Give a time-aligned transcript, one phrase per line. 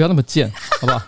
[0.00, 0.50] 不要那么贱，
[0.80, 1.02] 好不好？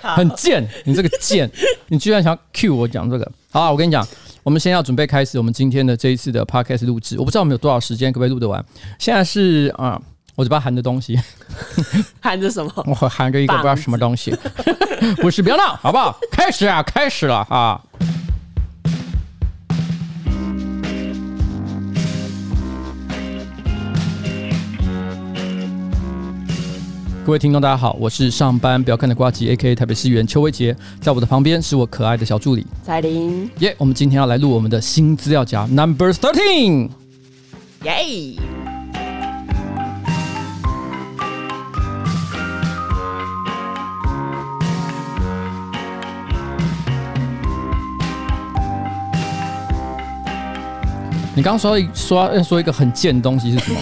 [0.00, 1.50] 好很贱，你这个贱，
[1.88, 3.32] 你居然想要 cue 我讲这个？
[3.50, 4.06] 好啊，我跟你讲，
[4.44, 7.18] 我们先要准备开始我们今天的这一次的 podcast 录制。
[7.18, 8.64] 我不知道我们有多少时间，可不可以录得完？
[9.00, 10.00] 现在是啊，
[10.36, 11.18] 我嘴巴含着东西，
[12.22, 12.72] 含着什么？
[12.86, 14.32] 我含着一个不知道什么东西，
[15.20, 16.16] 不是，不要闹，好不好？
[16.30, 17.82] 开始啊，开始了啊！
[27.22, 29.74] 各位听众，大家好，我是上班不要看的瓜吉，A.K.A.
[29.74, 33.48] 台北市议员邱威杰，在我的旁边是我可爱的小助理彩玲。
[33.58, 36.88] 耶，yeah, 我们今天要来录我们的新资料夹 Number Thirteen。
[37.84, 38.40] 耶 Yeah！
[51.36, 53.78] 你刚刚说说要说一个很贱的东西是什么？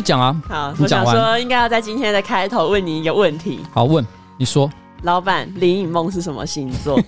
[0.00, 0.42] 讲啊！
[0.48, 3.60] 好，我想说应该要在今天的开头问你一个问题。
[3.72, 4.04] 好，问
[4.38, 4.70] 你说，
[5.02, 7.00] 老板林颖梦是什么星座？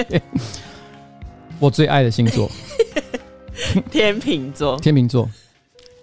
[1.58, 2.50] 我最爱的星座，
[3.90, 4.78] 天秤座。
[4.78, 5.28] 天秤座，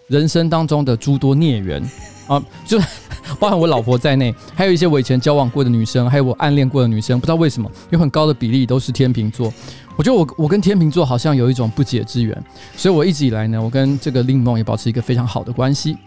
[0.07, 1.81] 人生当中的诸多孽缘
[2.27, 2.79] 啊，就
[3.39, 9.51] 包含我老婆在内，还有一些我以前交往过的女生，还有我暗恋过的女生，不知道为什么有很高的比例都是天秤座。
[9.97, 12.43] 我觉得我我跟天秤座好像有一种不解之缘，
[12.75, 15.97] 所以我一直以来呢，我跟这个令梦也保持一个非常好的关系，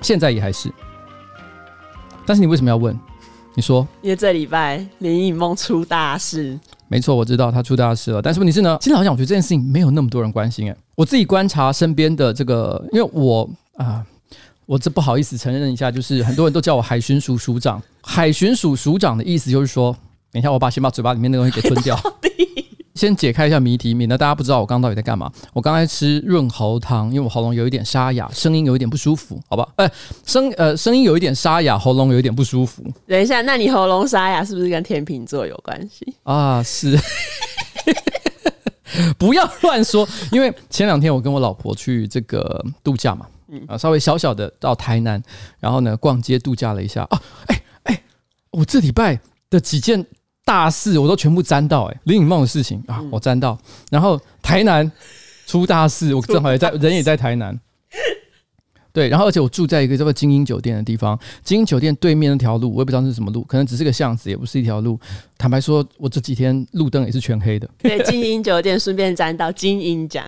[0.00, 0.72] 现在也还是。
[2.24, 2.98] 但是你为什么要问？
[3.54, 3.86] 你说？
[4.02, 6.58] 因为这礼拜林颖梦出大事。
[6.88, 8.22] 没错，我知道他出大事了。
[8.22, 10.70] 但是问题是呢，其实好像我觉得这件事情没有那么多人关心。
[10.70, 14.04] 哎，我自己观察身边的这个，因为我啊，
[14.64, 17.82] 我这不好意思承认一下，就是很多人都叫我海巡署署长。
[18.02, 19.94] 海巡署署长的意思就是说，
[20.32, 21.98] 等一下我把先把嘴巴里面的东西给吞掉。
[22.96, 25.30] 先解开一下谜题，免得大家不知道我刚刚到底在干嘛。
[25.52, 29.68] 我刚才吃润喉糖，因为我喉咙有一点沙哑，声音有一点不舒服，好吧？
[29.76, 29.88] 呃，
[30.24, 32.82] 声呃声音有一点沙哑，喉咙有一点不舒服。
[33.06, 36.62] 等一下，那你喉咙沙哑是不是跟天秤座有关系啊？
[36.64, 36.98] 是，
[39.18, 40.08] 不要乱说。
[40.32, 45.22] 因为前两天我跟我老婆去这个度假嘛，嗯啊，稍微小小的到台南，
[45.60, 47.22] 然后呢逛街度假了一下啊。
[47.46, 48.02] 哎哎，
[48.50, 49.20] 我这礼拜
[49.50, 50.06] 的几件。
[50.46, 53.58] 大事我都全部沾到，哎，林颖梦的事情啊，我沾到。
[53.90, 54.90] 然后台南
[55.44, 57.58] 出大事，我正好也在， 人也在台南。
[58.92, 64.98] 对，然后而且我住在一个叫做精英酒店的地方，精英酒店对面那条路，我也不知道是什么路，可能只是个巷子，也不是一条路。
[65.36, 67.68] 坦白说，我这几天路灯也是全黑的。
[67.78, 70.24] 对，精英酒店顺便沾到精英奖。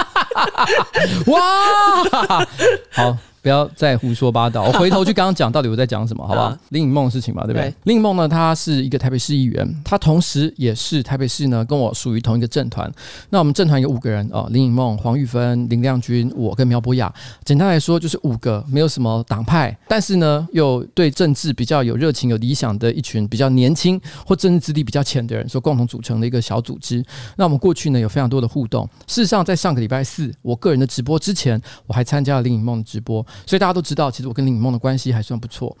[1.26, 2.46] 哇，
[2.92, 3.16] 好。
[3.44, 4.62] 不要再胡说八道！
[4.64, 6.56] 我回头去刚刚讲到底我在讲什么，好不好？
[6.70, 7.68] 林颖梦的事情吧，对不对？
[7.68, 12.90] 对林颖梦呢，他是一个台北市议员，他同时也是台北市呢跟我属于同一个政团。
[13.28, 17.12] 那我们政团有五个人哦，林颖梦、黄玉芬、林亮君，我跟苗博雅。
[17.44, 27.04] 简单来说就是五个没有什么党派，但是呢又对政治比较有热情、有理想的一群比较年轻或政治资历比较浅的人所共同组成的一个小组织。
[27.36, 28.88] 那我们过去呢有非常多的互动。
[29.06, 33.22] 事实上，在上个礼拜四我个人的直播之前，我还参加了林颖梦的直播。
[33.46, 35.76] 所以大家都知道，其实我跟林梦的关系还算不错。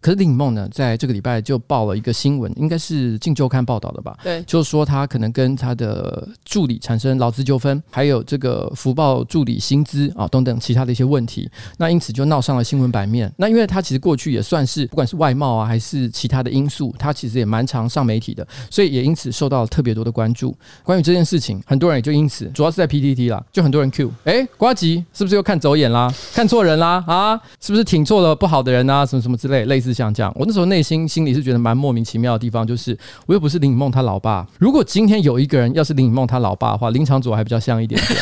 [0.00, 4.16] 可是林颖梦呢，在这个礼拜就报了一个新闻，应该是《镜周刊》报道的吧？
[4.22, 11.50] 对，就是说他可能跟他的助理产生劳资纠纷，还有这个福报助理薪资啊等等其他的一些问题。
[11.78, 13.32] 那因此就闹上了新闻版面。
[13.36, 20.56] 那因为他其实过去也算是不管是外貌啊，还是其他的因素，他其实也蛮常上媒体的，所以也因此受到了特别多的关注。
[20.84, 26.12] 关于这件事情，很多人也就因此，主要是在 PTT 啦，就很多人 Q，哎，瓜吉是不是又看走眼啦？
[26.32, 27.02] 看错人啦？
[27.06, 29.04] 啊，是不是挺错了不好的人啊？
[29.04, 30.32] 什么什么之类，类似像这样。
[30.36, 34.46] 我那时候内心心里是觉得蛮莫名其妙的地方，就是我又不是林颖梦他老爸。
[34.58, 38.20] 如果今天有一个人要是林颖梦他老爸的话，林场佐还比较像一点点。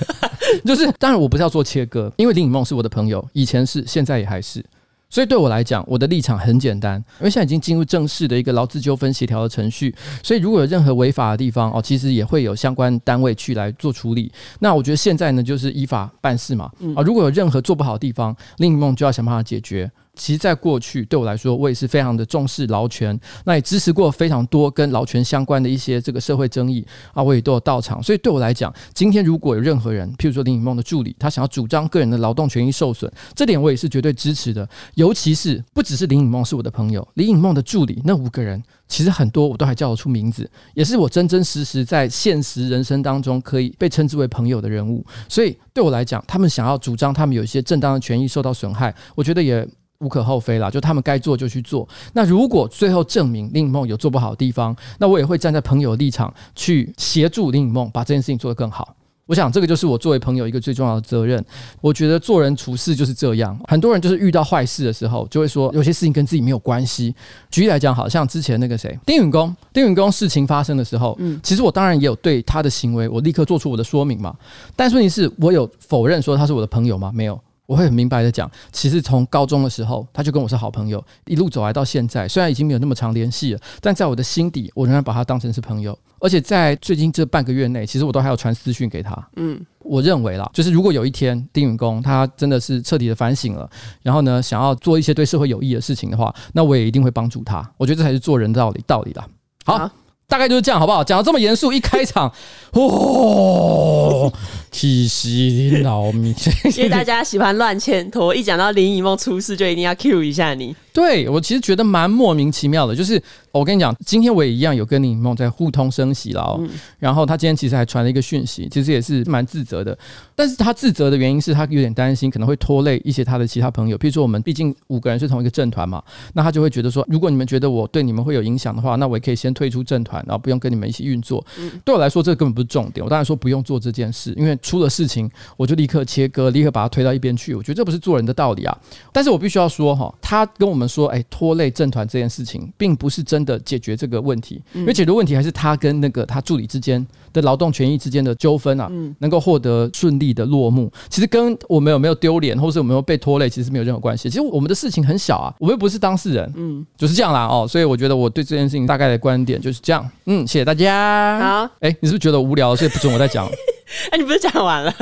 [0.64, 4.64] 就是当然我不是要做切割，因为林颖梦是我的朋友，以前是，现在也还是。
[5.10, 9.94] 所以对我来讲，我的立场很简单，因为现在已经进入正式的一个劳资纠纷协调的程序，
[10.24, 14.32] 所以如果有任何违法的地方哦，其实也会有相关单位去来做处理。
[14.58, 16.64] 那我觉得现在呢，就是依法办事嘛。
[16.96, 19.88] 啊，如果有任何做不好的地方，林颖梦就要想办法解决。
[20.16, 28.02] 其实，在过去对我来说，我也是非常的重视劳权，那也支持过非常多跟劳权相关的一些这个社会争议啊，我也都有到场。
[28.02, 34.68] 所以对我来讲，今天如果有任何人，譬如说林颖梦的助理，他想要主张个人的劳动权益受损，这点我也是绝对支持的。
[34.94, 45.04] 尤其是不只是林颖梦是我的朋友，林颖梦的助理那五个人，其实很多我都还叫得出名字，也是我真真实实在现实人生当中可以被称之为朋友的人物。
[45.28, 49.66] 所以对我来讲，他们想要主张他们有一些正当的权益受到损害，我觉得也。
[50.00, 51.88] 无可厚非啦，就他们该做就去做。
[52.12, 58.94] 那如果最后证明林颖梦有做不好的地方，那我也会站在朋友的立场去协助林颖梦把这件事情做得更好。
[59.26, 61.42] 我想这个就是我作为朋友一个最重要的责任。
[61.80, 67.14] 我觉得做人处事就是这样，很多人就是遇到坏事的时候，就会说有些事情跟自己没有关系。
[67.50, 74.36] 举例来讲，好像之前那个谁，丁允恭，丁允恭事情发生的时候，嗯，其实我当然也有对他的行为，我立刻做出我的说明嘛。
[74.76, 77.10] 但是问题是，我有否认说他是我的朋友吗？
[77.14, 77.40] 没有。
[77.66, 85.98] 我会很明白的讲，其实从高中的时候，他就跟我是好朋友，一路走来到现在，虽然已经没有那么长联系了，但在我的心底，我仍然把他当成是朋友。
[86.20, 89.14] 而且在最近这半个月内，其实我都还有传私讯给他。
[89.36, 93.68] 嗯，我认为啦，就是如果有一天丁允恭他真的是彻底的反省了，
[94.02, 97.68] 然后呢，想要做一些对社会有益的事情的话，那我也一定会帮助他。
[97.76, 99.26] 我觉得这才是做人的道理道理啦。
[99.64, 99.74] 好。
[99.74, 99.92] 啊
[100.26, 101.04] 大概就是这样，好不好？
[101.04, 102.32] 讲得这么严肃，一开场，
[102.72, 104.32] 哦，
[104.70, 106.34] 气息老米。
[106.76, 110.74] 因为大家喜欢乱牵拖，一讲到林以梦出事，就一定要 cue 一下你。
[110.94, 113.20] 对，我其实觉得蛮莫名其妙的，就是
[113.50, 116.56] 我跟你讲，今天我也一样有跟林以梦在互通声息了哦。
[116.60, 116.70] 嗯、
[117.00, 119.98] 然后他今天其实还传了一个讯息，其实也是蛮自责的。
[120.36, 123.98] 但是他自责的原因是他有点担心，可能会拖累一些他的其他朋友。
[123.98, 126.00] 譬如说，我们毕竟五个人是同一个政团嘛，
[126.32, 131.44] 那他就会觉得说，如果你们觉得我对你们会有影响的话，那我也可以先退出政团，然后不用跟你们一起运作。
[131.58, 133.04] 嗯、对我来说，这个根本不是重点。
[133.04, 137.52] 我当然说不用做这件事，因为出了事情，我就立刻切割，立刻把他推到一边去。
[137.52, 138.78] 我觉得这不是做人的道理啊。
[139.12, 140.83] 但是我必须要说哈，他跟我们。
[140.88, 150.92] 说哎，拖累政团这件事情，并不是真的解决这个问题，因为解决问题还是他跟那个他助理之间的劳动权益之间的纠纷啊，能够获得顺利的落幕。
[151.08, 154.28] 其实跟我们有没有丢脸，或是有没有被拖累，其实没有任何关系。
[154.28, 157.66] 其实我们的事情很小啊，我们又不是当事人，嗯，就是这样啦哦。
[157.68, 160.08] 所以我觉得我对这件事情大概的观点就是这样。
[160.26, 161.38] 嗯，谢谢大家。
[161.38, 163.46] 好，哎，你是不是觉得无聊，所以不准我再讲？
[164.10, 164.92] 哎，你不是讲完了？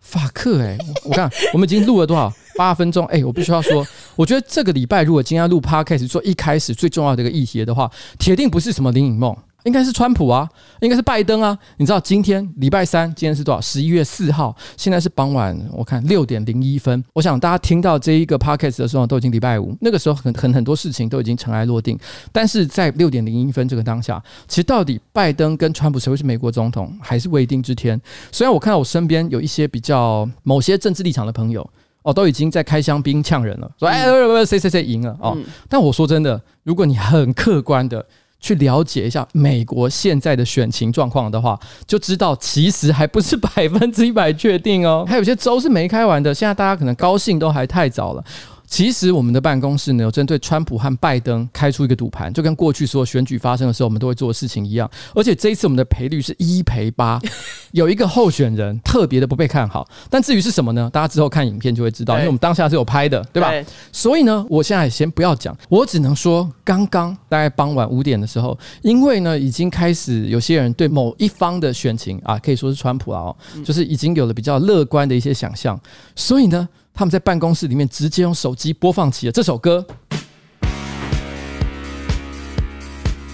[0.00, 2.32] 法克，哎，我看我们已经录了多少？
[2.60, 3.86] 八分钟，哎，我必须要说，
[4.16, 9.34] 我觉得这个礼拜如果今天录 Podcast 做一开始最重要的一个议题的话，铁定不是什么林颖梦。
[9.64, 10.48] 应该是川普啊，
[10.80, 11.56] 应该是拜登啊。
[11.76, 13.60] 你知道今天礼拜三，今天是多少？
[13.60, 17.02] 十一月四号，现在是傍晚，我看六点零一分。
[17.12, 21.98] 我想大家听到这一个 podcast 的时候，都已经礼拜五，那个时候很很很多事情都已经尘埃落定。
[22.32, 28.00] 但是在六点零一分这个当下，其实到底拜登跟川普谁会是美国总统，还是未定之天。
[28.32, 31.68] 虽然我看到我身边有一些比较某些政治立场的朋友
[32.02, 34.04] 哦，都已经在开香槟呛人了，说哎，
[34.46, 35.36] 谁谁谁赢了哦。
[35.68, 38.04] 但我说真的，如果你很客观的。
[38.42, 46.34] 去了解一下美国现在的选情状况的话，就知道其实还不是 百分之一百确定哦，还有些州是没开完的。
[46.34, 48.24] 现在大家可能高兴都还太早了。
[48.70, 54.88] 其实我们的办公室呢，有针对川普和拜登开出一个赌盘，就跟过去所有选举发生的时候我们都会做的事情一样。
[55.12, 57.20] 而且这一次我们的赔率是一赔八，
[57.72, 59.86] 有一个候选人特别的不被看好。
[60.08, 60.88] 但至于是什么呢？
[60.92, 63.52] 大家之后看影片就会知道，因为我们当下是有拍的，对吧？
[63.90, 75.78] 所以呢，我现在先不要讲，我只能说，刚刚大概傍晚五点的时候，因为呢已经开始有些人对某一方的选情啊，可以说是川普啊哦，就是已经有了比较乐观的一些想象，
[76.14, 76.68] 所以呢。
[77.00, 79.82] 他们在办公室里面直接用手机播放起了这首歌，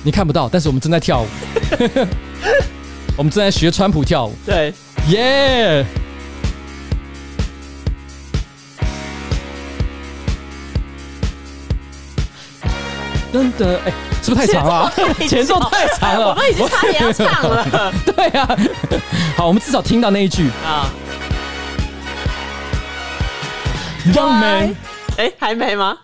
[0.04, 1.26] 你看不到，但是我们正在跳舞，
[3.18, 4.34] 我们正在学川普跳舞。
[4.46, 4.72] 对，
[5.08, 5.84] 耶！
[13.32, 13.92] 真的，哎，
[14.22, 14.92] 是不是太长了？
[15.28, 17.92] 前奏太长了，我们已经差点要唱了。
[18.06, 18.48] 对呀，
[19.36, 20.88] 好，我们至少听到那一句啊。
[24.12, 24.76] Young man，
[25.16, 25.96] 哎，还没吗？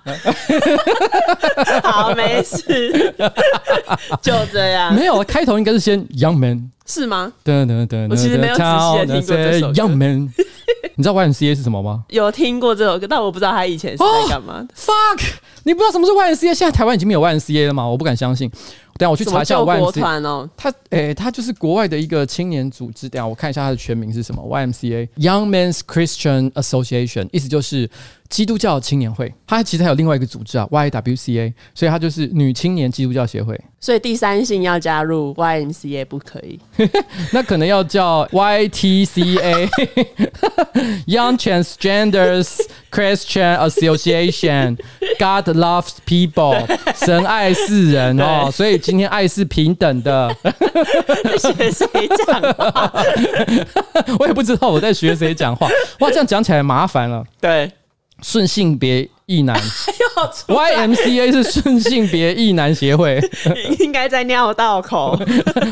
[1.85, 3.15] 好，没事，
[4.21, 4.95] 就这样。
[4.95, 7.33] 没有，开头应该是先 Young man，是吗？
[7.45, 9.73] 对对对，我其实没有仔细听过这首歌。
[9.75, 10.33] Young man，
[10.97, 12.03] 你知道 YMCA 是什么吗？
[12.09, 14.67] 有听过这首歌，但我不知道他以前是在干嘛。
[14.77, 15.23] Fuck，
[15.65, 16.55] 你不知道什么是 YMCA？
[16.55, 17.87] 现在台湾已经没有 YMCA 了吗？
[17.87, 18.51] 我不敢相信。
[19.03, 23.09] 等下我去查一下 YMCA 哦，他诶、欸，他就是国外的一个青年组织。
[23.09, 27.91] 等下我看一下他的全名是什么？YMCA Young Men's Christian Association，意思就是
[28.33, 29.33] 基督教青年会。
[29.47, 33.61] 它其实还有另外一个组织啊，YWCA，所以它就是女青年基督教协会。
[33.79, 36.59] 所以第三性要加入 YMCA 不可以？
[37.33, 39.69] 那可能要叫 YTCA，Young
[41.43, 42.61] Transgenders
[42.91, 48.73] Christian Association，God loves people，神爱世人哦，所以。
[48.79, 50.35] 今天爱是平等的。
[51.39, 51.87] 学谁
[52.27, 52.93] 讲话？
[54.19, 55.69] 我也不知道我在学谁讲话。
[56.01, 57.23] 哇，这样讲起来麻烦了。
[57.41, 57.71] 对，
[58.23, 59.57] 顺性别异男
[60.47, 63.21] ，YMCA 是顺性别异男协会，
[63.79, 65.19] 应该在尿道口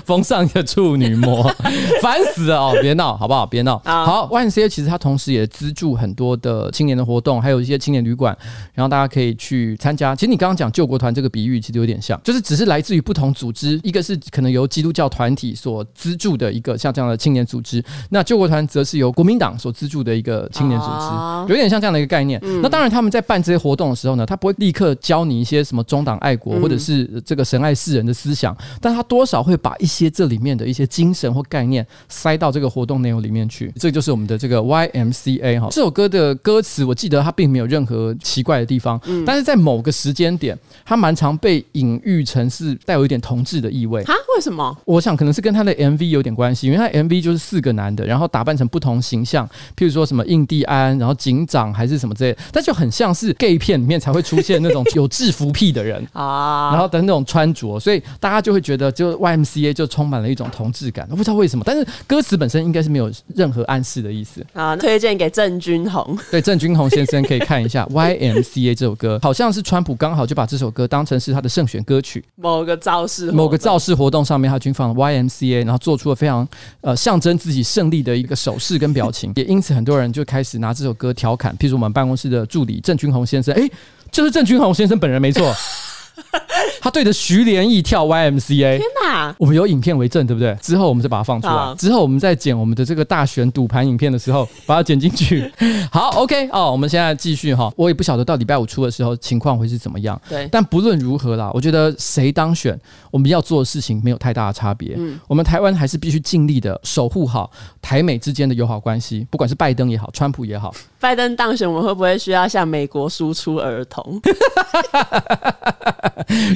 [0.04, 1.42] 缝上一个处女膜，
[2.00, 2.76] 烦死了哦！
[2.80, 3.44] 别闹好不好？
[3.44, 3.80] 别闹。
[3.84, 8.36] 好，YMCA 其实它同时也资助很多的青年的活动，还有一些青年旅馆，
[8.72, 10.14] 然后大家可以去参加。
[10.14, 22.40] 其实你刚刚讲救国团这个比喻，其实有点像，就是只是来自于不同组织，一个是可能由基督教团体所资助的一个像这样的青年组织，那救国团则是由国民党所资助的一个青年组织，有点像这样的一个概念。
[22.62, 33.72] 那当然他们在办这些活动的时候呢，他不会立刻教你一些什么中党爱国或者是这个神爱世人的思想，但他多少会把一些这里面的一些精神或概念塞到这个活动内容里面去。
[33.76, 35.68] 这就是我们的这个 YMCA 哈。
[35.70, 44.02] 这首歌的歌词我记得它并没有任何奇怪的地方，但是在某个时间点，它蛮常被隐喻成是带有一点同志的意味。
[44.02, 44.14] 啊？
[44.36, 44.74] 为什么？
[44.84, 64.44] 我想可能是跟他的 MV 有点关系，因为他 MV 就是四个男的，然后打扮成不同形象，譬如说什么印第安，然后警长还是什么之类的，但就很像是 gay 片里面才会出现那种 有制服癖的人啊，然后的那种穿着，所以大家就会觉得就 YMCA 就充满了一种同志感，我不知道为什么，但是歌词本身应该是没有任何暗示的意思。
[64.52, 64.76] 啊。
[64.80, 76.48] 推荐给郑君宏， 对郑君宏先生可以看一下 YMCA 这首歌，好像是川普刚好就把这首歌当成是他的胜选歌曲，某个造势某个造势活动上面他均放了 YMCA，然后做出了非常
[76.80, 83.68] 呃象征自己胜利的一个手势跟表情，也因此很多人就开始拿这首歌调侃，譬如我们办公室的助理郑君宏先生，哎，
[84.10, 85.54] 就是郑君宏先生本人没错。
[86.82, 89.34] 他对着徐连义跳 YMCA，天哪！
[89.38, 90.54] 我们有影片为证，对不对？
[90.60, 91.74] 之后我们再把它放出来。
[91.78, 95.50] 之后我们再剪我们的这个大选赌盘影片的时候，把它剪进去。
[95.90, 97.72] 好，OK 哦，我们现在继续哈。
[97.74, 100.20] 我也不晓得到礼拜五出的时候情况会是怎么样。
[100.28, 102.78] 对，但不论如何啦，我觉得谁当选，
[103.10, 104.94] 我们要做的事情没有太大的差别。
[104.98, 107.50] 嗯，我们台湾还是必须尽力的守护好
[107.80, 110.74] 台美之间的友好关系，不管是拜登也好，川普也好。
[111.00, 114.20] 拜登当选，我们会不会需要向美国输出儿童？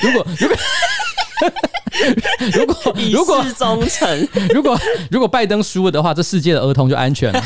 [0.03, 0.57] 如果如果
[2.53, 2.77] 如果
[3.11, 4.79] 如果忠诚，如果
[5.11, 7.43] 如果拜登输了的话，这世界的儿童就安全了。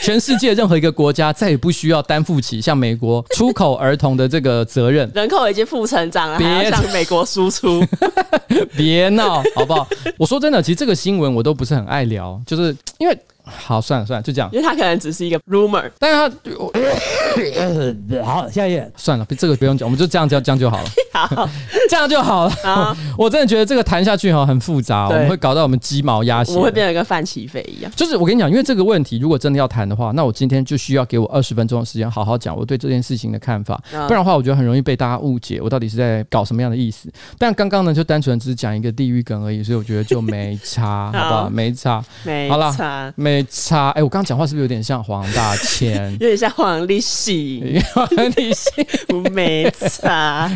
[0.00, 5.10] 全世界任何一个国家再也不需要担负起像美国出口儿童的这个责任。
[5.14, 7.84] 人口已经负成长了，别还要向美国输出？
[8.76, 9.86] 别闹好不好？
[10.16, 13.16] 我说真的，其实这个新闻我都不是很爱聊，就是因为。
[13.56, 14.48] 好，算了算了，就这样。
[14.52, 16.28] 因为他可能只是一个 rumor，但是他
[18.24, 20.88] 好，下一页算了，这个不用讲，我们就这样这样这样就好了。
[21.12, 21.48] 好，
[21.90, 22.50] 这样就好了。
[22.62, 27.90] 好我真的觉得这个谈下去哈很复杂，我们会搞到我们鸡毛鸭血，我会变成跟范起飞一样。
[27.96, 33.80] 就是我跟你讲，因为这个问题，如果真的要谈的话，那我今天就需要给我二十分钟的时间，好好讲我对这件事情的看法。
[33.90, 37.10] 不然的话，我觉得很容易被大家误解，我到底是在搞什么样的意思。
[37.36, 41.50] 但刚刚呢，就单纯只是讲一个地狱梗而已，所以我觉得就没差， 好不好？
[41.50, 43.37] 没差，没差，好了，没。
[43.38, 46.10] 没差哎，我刚刚讲话是不是有点像黄大千？
[46.20, 48.84] 有点像黄立行， 黄立行
[49.32, 50.50] 没差。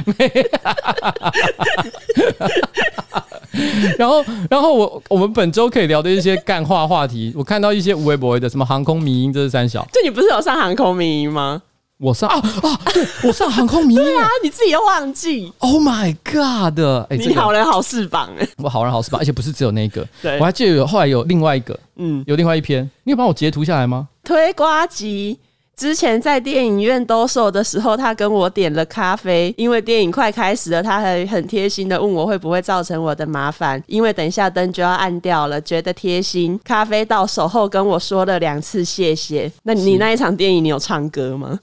[3.98, 9.86] 然后，然后我我们本周可以聊的一些干话话题，我看到一些无微博的什么航空迷音，这是三小。
[9.92, 11.62] 就你不是有上航空迷音吗？
[12.02, 12.80] 我上啊啊！
[12.92, 16.76] 对， 我上航空迷对啊，你自己又忘记？Oh my god！
[17.09, 24.09] 哎，你好人好事榜哎，我好人好事榜，而且不是只有那个，对，我还记得有后来有另外一个，嗯，有另外一篇，你有帮我截图下来吗？
[24.25, 25.38] 推瓜吉。
[25.75, 36.61] 之前在电影院兜售的时候，他跟我点了咖啡，因为电影快开始了，他还很贴心的问我会不会造成我的麻烦，因为等一下灯就要暗掉了，觉得贴心。
[36.62, 39.50] 咖啡到手后跟我说了两次谢谢。
[39.64, 41.59] 那你那一场电影你有唱歌吗？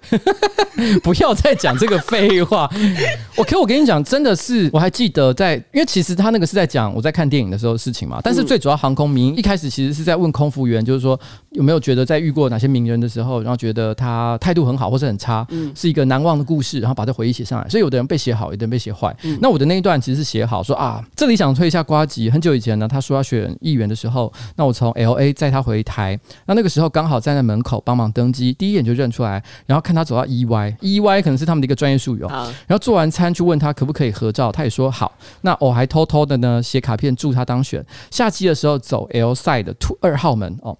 [1.03, 2.69] 不要再讲这个废话。
[3.37, 8.19] 我可我跟你讲，真的是我还记得在，因为其实他那个是在讲我在看电影的时候的事情嘛。
[8.23, 11.17] 但是最主要航空迷一开始其实是在问空服员，就是说
[11.51, 13.95] 有没有觉得在遇过哪些名人的时候，然后觉得。
[13.99, 17.67] 他态度很好，或是很差，嗯，是一个难忘的故事，然后把这回忆写上来。
[17.67, 19.13] 所以有的人被写好，有的人被写坏。
[19.23, 22.29] 嗯、那我的那一段其实是写好，说啊，这里想推一下瓜吉。
[22.29, 32.27] 很久以前呢，他说要选议员的时候，那我从 L A 载他回台，那那个时候刚好站在门口帮忙登机，第一眼就认出来，然后看他走到 E Y，E Y 可能是他们的一个专业术语哦。
[32.65, 35.11] 然后做完餐去问他可不可以合照，他也说好。
[35.41, 37.85] 那我还偷偷的呢写卡片祝他当选。
[38.11, 40.77] 下机的时候走 L side 的 two 二号门哦。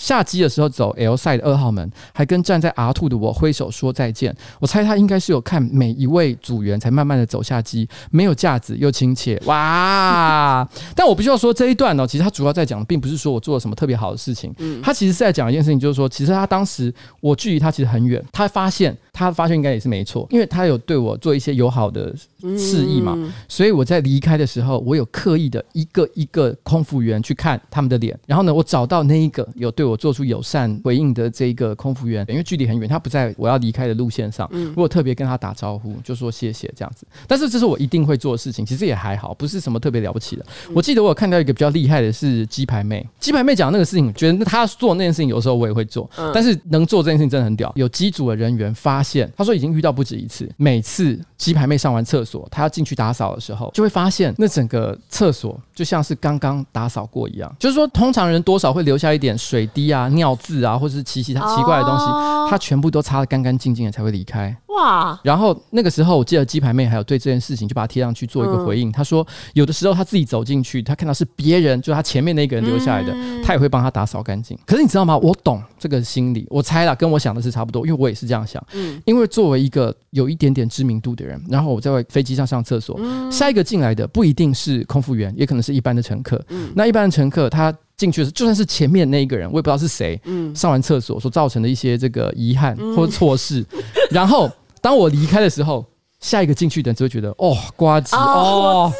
[0.00, 4.34] 下机的时候走 L side 二号门，还跟站在 R two 的我挥手说再见。
[4.58, 10.66] 我猜他应该是有看每一位组员，才慢慢的走下机，没有架子又亲切，哇！
[10.96, 16.90] 但我必须要说这一段呢，其实他主要在讲的并不是说我做了什么特别好的事情，嗯，他其实是在讲一件事情，就是说，其实他当时
[17.20, 22.10] 我距离他其实很远，他发现他发现应该也是没错，因为他有对我做一些友好的
[22.56, 29.89] 示意嘛，所以我在离开的时候，我有刻意的一个一个空服员去看他们的脸，然后呢，我找到那一个有对我。
[29.90, 37.06] 我做出友善回应的这个空服员，因为距离很远，他不在我要离开的路线上，嗯，我特别跟他打招呼，就说谢谢这样子。
[37.26, 40.46] 但是这是我一定会做的事情，其实也还好，不是什么特别了不起的。
[40.74, 47.72] 我记得我有看到一个比较厉害的是鸡排妹，鸡排妹讲那个事情，觉得她做那件事情，有时候我也会做，但是能做这件事情真的很屌。
[47.74, 57.54] 有机组的人员发现，他说已经遇到不止一次，每次鸡排妹上完厕所，他要进去打扫的时候，就会发现那整个厕所就像是刚刚打扫过一样。
[57.58, 62.04] 就是说，通常人多少会留下一点水滴啊、尿渍啊，或者是奇奇他奇怪的东西，
[62.50, 64.54] 他全部都擦得干干净净的才会离开。
[64.68, 65.18] 哇！
[65.24, 68.90] 然后那个时候，我记得鸡排妹还有对这件事情就把它贴上去做一个回应。
[68.90, 74.58] 他说，有的时候他自己走进去，他看到是别人，就他前面那个人留下来的，他也会帮他打扫干净。
[74.64, 75.16] 可是你知道吗？
[75.18, 78.64] 我懂这个心理，我猜了，跟我想的是差不多，因为我也是这样想。
[78.72, 82.98] 嗯，因为作为一个有一点点知名度的人，然后我在飞机上上厕所，
[83.30, 86.42] 下一个进来的不一定是空服员，也可能是一般的乘客。
[86.48, 90.20] 嗯，那一般的乘客他进去的时候，就算是前面那一个人，我也不知道是谁。
[90.24, 93.64] 嗯，上完厕所所造成的一些这个遗憾或者错事，
[94.10, 94.50] 然后。
[94.82, 95.84] 当我离开的时候，
[96.20, 98.92] 下一个进去的人只会觉得哦，瓜子哦，哦，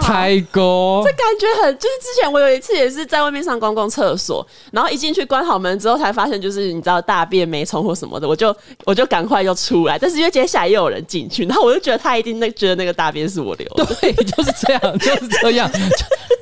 [0.00, 8.54] 太高，这感觉很就是之前我有一次也是在外面上公共厕所，然后一进去关好门之后才发现就是你知道大便没冲或什么的，我就
[8.84, 15.70] 我就赶快就出来，但是因为接下来又有人进去，然后我就觉得他一定那觉得那个大便是我留的， 对，就是这样，就是这样。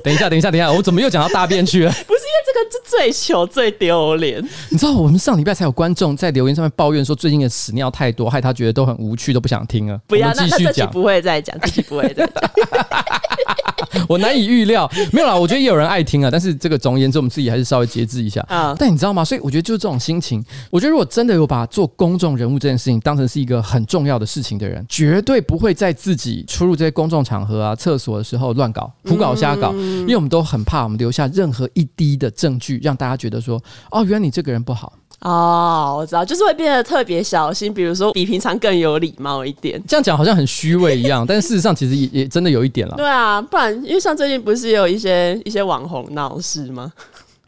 [0.01, 1.91] 等一下，等一下，等一下，我怎么又讲到大便去了？
[1.91, 9.99] 不是因为这个是最糗最丢脸，你知道我们上礼拜才有观众在留言上面抱怨说最近的屎尿太多，害他觉得都很无趣，都不想听了。
[10.07, 12.49] 不要，那那这期不会再讲，这期不会再讲。
[14.07, 15.35] 我难以预料，没有啦。
[15.35, 18.75] 我觉得也有人爱听啊，但是这个总而言之，我们自己还是稍微节制一下啊。
[18.77, 19.23] 但你知道吗？
[19.23, 20.43] 所以我觉得就是这种心情。
[20.69, 29.73] 我觉得如果真的有把做公众人物这件事情当成是一个很重要的事情的人，绝对不会在自己出入这些公众场合啊、厕所的时候乱搞、胡搞、瞎搞。
[29.73, 34.93] 因为我们都很怕我们留下任何一滴的证据，让大家觉得说：哦，原来你这个人不好。
[35.21, 39.81] 哦，我知道，就是会变得特别小心，比如说比平常更有礼貌一点。
[39.87, 42.95] 这样讲好像很虚伪一样，但事实上其实也也真的有一点了。
[42.95, 46.91] 对啊，不然因为像最近不是也有一些一些网红闹事吗？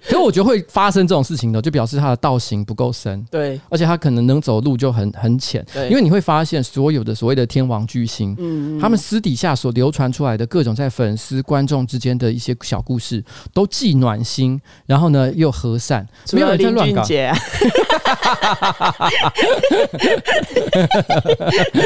[0.04, 3.24] 可是我觉得会发生这种事情的，就表示他的道行不够深。
[3.30, 5.64] 对，而且他可能能走路就很很浅。
[5.74, 17.04] 对，因为你会发现所有的所谓的天王巨星，嗯，他们私底下所流传出来的各种在粉丝观众之间的一些小故事，都既暖心，然后呢又和善，没有人在乱搞。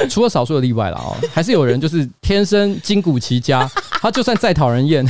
[0.09, 3.69] 除了少数的例外了哦，还是有人就是天生筋骨奇佳，
[4.01, 5.05] 他就算再讨人厌。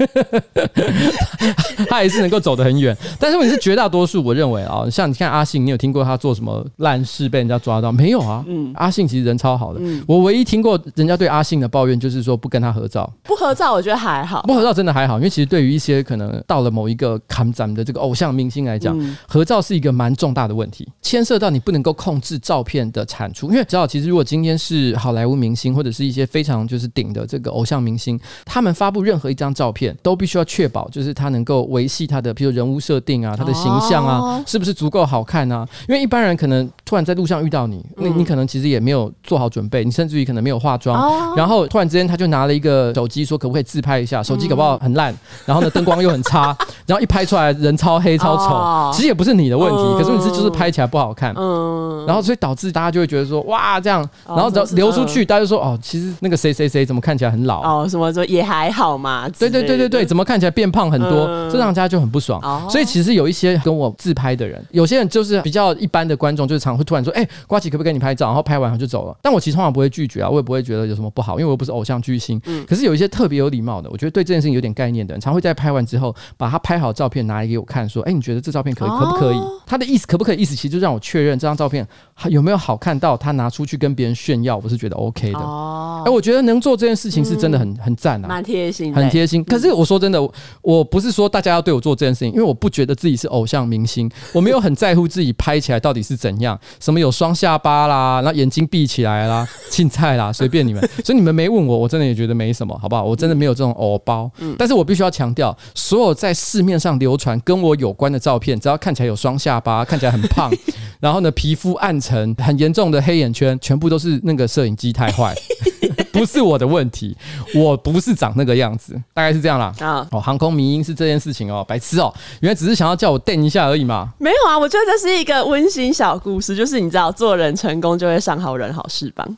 [1.88, 7.90] 他还是能够走得很远，但是问题是绝大多数，我认为啊，像你看阿信，你有听过他做什么烂事被人家抓到？
[7.92, 8.44] 没有啊？
[8.46, 29.89] 嗯，阿信其实人超好的，嗯，我唯一听过人家对阿信的抱怨就是说不跟他合照，不合照，我觉得还好，不合照真的还好，因为其实对于一些可能到了某一个坎站的这个偶像明星来讲，嗯，合照是一个蛮重大的问题，牵涉到你不能够控制照片的产出，因为知道其实如果今天是好莱坞明星或者是一些非常就是顶的这个偶像明星，他们发布任何一张照片。
[30.02, 35.66] 都必须要确保，就是他能够维系他的，比如人物设定啊，他的形象啊，是不是足够好看啊？
[35.88, 52.04] 因为一般人可能突然在路上遇到你，那你可能其实也没有做好准备，你甚至于可能没有化妆，然后突然之间他就拿了一个手机说可不可以自拍一下，手机搞不好很烂，然后呢灯光又很差， 然后一拍出来人超黑超丑，其实也不是你的问题，可是你是就是拍起来不好看，嗯。
[52.06, 57.60] 然后所以导致大家就会觉得说哇这样，然后流流出去，大家就说哦，其实那个谁谁谁怎么看起来很老。
[57.62, 62.40] 哦，什么说也还好嘛，对对对对对，怎么看起来变胖很多，这让大家就很不爽。
[62.70, 69.16] 所以其实有一些跟我自拍的人，有些人就是比较一般的观众，就是常会突然说：“哎，瓜吉可不可以跟你拍照？”然后拍完后就走了。
[69.22, 72.40] 但我其实通常不会拒绝啊，我也不会觉得有什么不好，因为我又不是偶像巨星。
[72.66, 80.40] 可是有一些特别有礼貌的，我觉得对这件事情有点概念的人，常会在拍完之后把他拍好的照片拿来给我看，说：“哎，你觉得这照片可以可不可以？”他的意思可不可以？
[80.40, 81.86] 意思其实就让我确认这张照片
[82.30, 85.38] 有没有好看到他拿出去跟别人炫耀，我是觉得 OK 的。
[85.38, 89.44] 哎，我觉得能做这件事情是真的很很赞啊，蛮贴心，很贴心。
[89.44, 90.20] 可是我说真的。
[90.62, 100.80] 我不是说大家要对我做这件事情，因为我不觉得自己是偶像明星，我没有很在乎自己拍起来到底是怎样，什么有双下巴啦，然后眼睛闭起来啦，青菜啦，随便你们。
[101.04, 103.02] 所以你们没问我，我真的也觉得没什么，好不好？
[103.02, 104.30] 我真的没有这种偶包。
[104.58, 110.52] 但是我必须要强调，所有在市面上流传跟我有关的照片，只要看起来有双下巴，看起来很胖，
[111.00, 115.34] 然后呢皮肤暗沉，很严重的黑眼圈，全部都是那个摄影机太坏。
[116.20, 117.16] 不是我的问题，
[117.56, 119.72] 我不是长那个样子，大概是这样啦。
[119.80, 124.12] 啊，哦，航空迷因是这件事情哦，白痴哦，原来只是想要叫我瞪一下而已嘛。
[124.18, 129.26] 没有啊，我觉得这是一个温馨小故事，就是你知道，做人成功就会上好人好事帮。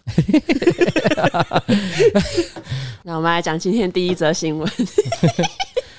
[3.04, 4.68] 那我们来讲今天第一则新闻。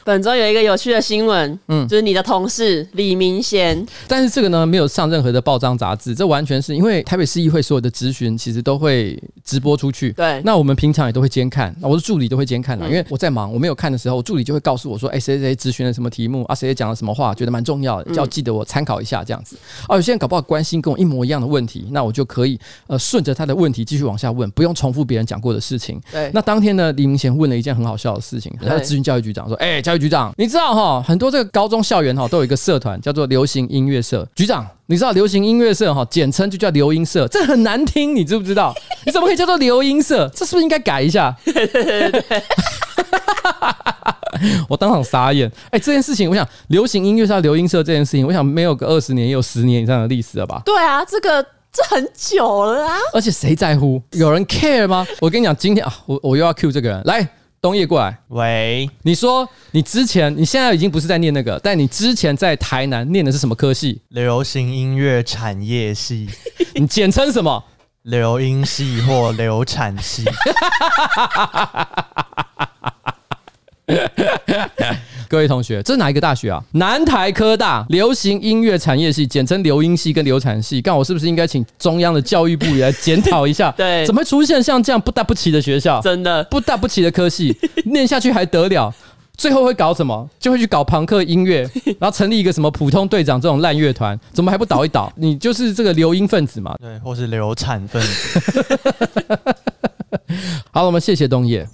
[0.05, 19.55] 本周有一个有趣的新闻，嗯，就是你的同事李明贤，但是这个呢没有上任何的报章杂志，这完全是因为台北市议会所有的咨询其实都会直播出去，对，那我们平常也都会监看，那我的助理都会监看的，因为我在忙，我没有看的时候，我助理就会告诉我说，哎，谁谁咨询了什么题目啊，谁谁讲了什么话，觉得蛮重要的，就要记得我参考一下这样子。
[19.87, 25.99] 哦，有些人搞不好关心跟我一模一样的问题，那我就可以呃顺着他的问题继续往下问，不用重复别人讲过的事情。
[26.11, 34.65] 对，那当天呢，李明贤问了一件很好笑的事情，他的咨询教育局长说，哎，教育局长，你知道哈，很多这个高中校园哈都有一个社团叫做流行音乐社，局长。
[34.87, 38.75] 你知道流行音乐社哈，简称就叫流音社，这很难听，你知不知道？
[39.05, 40.29] 你怎么可以叫做流音社？
[40.35, 41.33] 这是不是应该改一下？
[44.67, 45.49] 我当场傻眼。
[45.71, 50.61] 哎，这件事情，我想流行音乐社、流音社这件事情，我想没有个二十年，也有十年以上的历史了吧？
[50.65, 52.97] 对啊，这个这很久了啊。
[53.13, 54.01] 而且谁在乎？
[54.11, 55.07] 有人 care 吗？
[55.21, 57.27] 我跟你讲，今天啊，我我又要 cue 这个人来。
[57.63, 64.01] 东叶过来，喂，你说你之前，你现在已经不是在念那个，但你之前在台南念的是什么科系？
[64.09, 66.27] 流行音乐产业系，
[66.75, 67.63] 你简称什么？
[68.01, 70.25] 流音系或流产系。
[75.27, 76.63] 各位同学，这是哪一个大学啊？
[76.73, 80.81] 南台科大流行音乐产业系，简称流音系跟流产系。
[80.81, 83.71] 干，我是不是应该请中央的教育部也来检讨一下？
[83.77, 85.99] 对，怎么会出现像这样不大不齐的学校？
[86.01, 88.93] 真的不大不齐的科系， 念下去还得了？
[89.35, 90.29] 最后会搞什么？
[90.39, 91.67] 就会去搞朋克音乐，
[91.99, 94.17] 然后成立一个什么普通队长这种烂乐团？
[94.31, 95.11] 怎么还不倒一倒？
[95.17, 96.75] 你就是这个流音分子嘛？
[96.79, 98.39] 对，或是流产分子。
[100.71, 101.67] 好，我们谢谢东叶。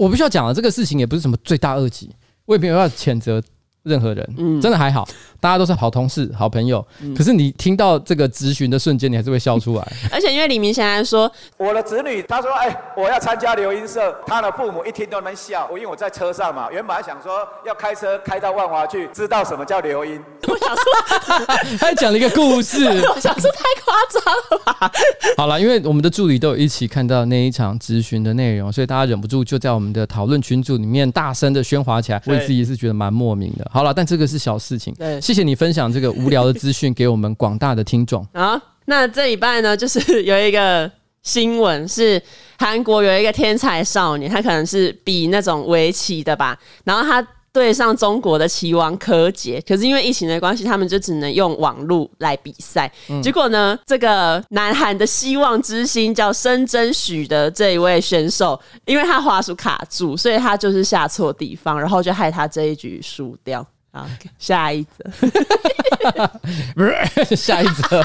[0.00, 2.10] 我必须要讲了，这个事情也不是什么罪大恶极，
[2.46, 3.42] 我也没有要谴责
[3.82, 5.06] 任何人，嗯，真的还好。
[5.40, 9.92] 大家都是好同事、好朋友，嗯、可是你听到这个咨询的瞬间，你还是会笑出来。
[10.12, 15.66] 而且因为李明贤还说，我的子女，他说：“哎、欸，我要参加留音社。”他的父母一听都能笑。
[15.72, 20.20] 我因为我在车上嘛，原本还想说要开车开到万华去，知道什么叫留音。
[20.46, 21.46] 我想说，
[21.78, 22.84] 他还讲了一个故事。
[23.14, 24.92] 我想说太夸张了吧？
[25.38, 32.20] 好了，因为我们的助理都有一起看到那一场咨询的内容，所以大家忍不住就在我们的讨论群组里面大声的喧哗起来。
[32.26, 33.69] 我自己是觉得蛮莫名的。
[33.70, 34.92] 好了，但这个是小事情。
[34.94, 36.10] 对，谢谢你分享这个。
[36.10, 38.60] 无聊的资讯给我们广大的听众啊！
[38.86, 40.90] 那这礼拜呢，就是有一个
[41.22, 42.20] 新闻，是
[42.58, 52.90] 韩国有一个天才少年，他可能是比那种围棋的吧，然后他对上中国的棋王柯洁，可是因为疫情的关系，他们就只能用网络来比赛。
[53.08, 63.66] 嗯、结果呢，这个南韩的希望之星叫申真许的这一位选手，因为他滑鼠卡住，所以他就是下错地方，然后就害他这一局输掉。
[63.92, 64.06] 好，
[64.38, 65.10] 下一则，
[66.76, 66.84] 不
[67.24, 68.04] 是下一则。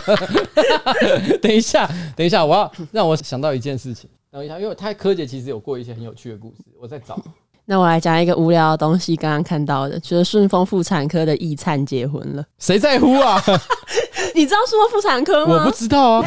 [1.39, 4.09] 等一下，等一下，我要让我想到一件事情。
[4.31, 7.21] 等一下，因为他柯洁其实有过一些很有趣的故事，我在找。
[7.67, 12.43] 那我来讲一个无聊的东西，刚刚看到的，就是顺丰妇产科的易灿结婚了。
[12.59, 13.41] 谁在乎啊？
[14.35, 15.55] 你知道顺丰妇产科吗？
[15.57, 16.23] 我不知道啊。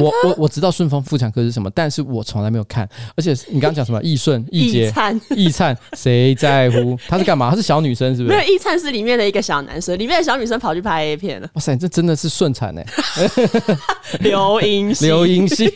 [0.00, 2.88] 我我我知道顺丰妇产科是什么，但是我从来没有看。
[3.16, 4.00] 而且你刚刚讲什么？
[4.04, 4.92] 易顺、易洁、
[5.30, 6.98] 易灿，谁在乎？
[7.08, 7.50] 他是干嘛？
[7.50, 8.36] 他是小女生是不是？
[8.36, 11.48] 没有，易灿是里面的一个小男生，里面的小女生跑去拍 A 片了。
[11.54, 12.86] 哇塞，这真的是顺产哎！
[14.20, 15.68] 流音系，流音系，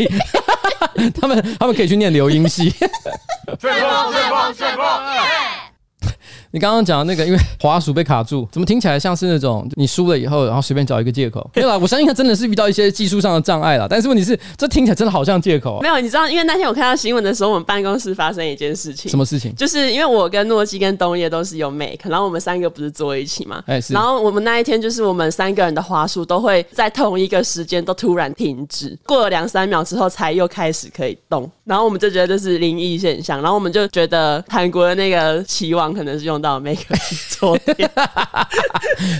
[1.20, 2.70] 他们他们可以去念刘英系。
[3.60, 4.84] 顺丰，顺丰，顺丰。
[6.54, 11.44] 你刚刚讲的那个，因为滑鼠被卡住， 怎么听起来像是那种你输了以后，然后随便找一个借口？
[11.52, 13.88] 没有啦，我相信他真的是遇到一些技术上的障碍了。
[13.90, 15.82] 但是问题是，这听起来真的好像借口啊。
[15.82, 19.10] 没有，你知道，因为那天我看到新闻的时候，我们办公室发生一件事情。
[19.10, 19.52] 什么事情？
[19.56, 23.60] 就是因为我跟诺基跟东叶都是有 Make，然后我们三个不是坐一起嘛？
[23.66, 23.92] 哎，是。
[23.92, 31.50] 然后我们那一天就是我们三个人的滑鼠都会在同一个时间都突然停止，过了两三秒之后才又开始可以动。
[31.64, 36.98] 然后我们就觉得这是灵异现象，然后我们就觉得韩国的那个棋王可能是用到每个人。
[37.30, 37.90] 昨天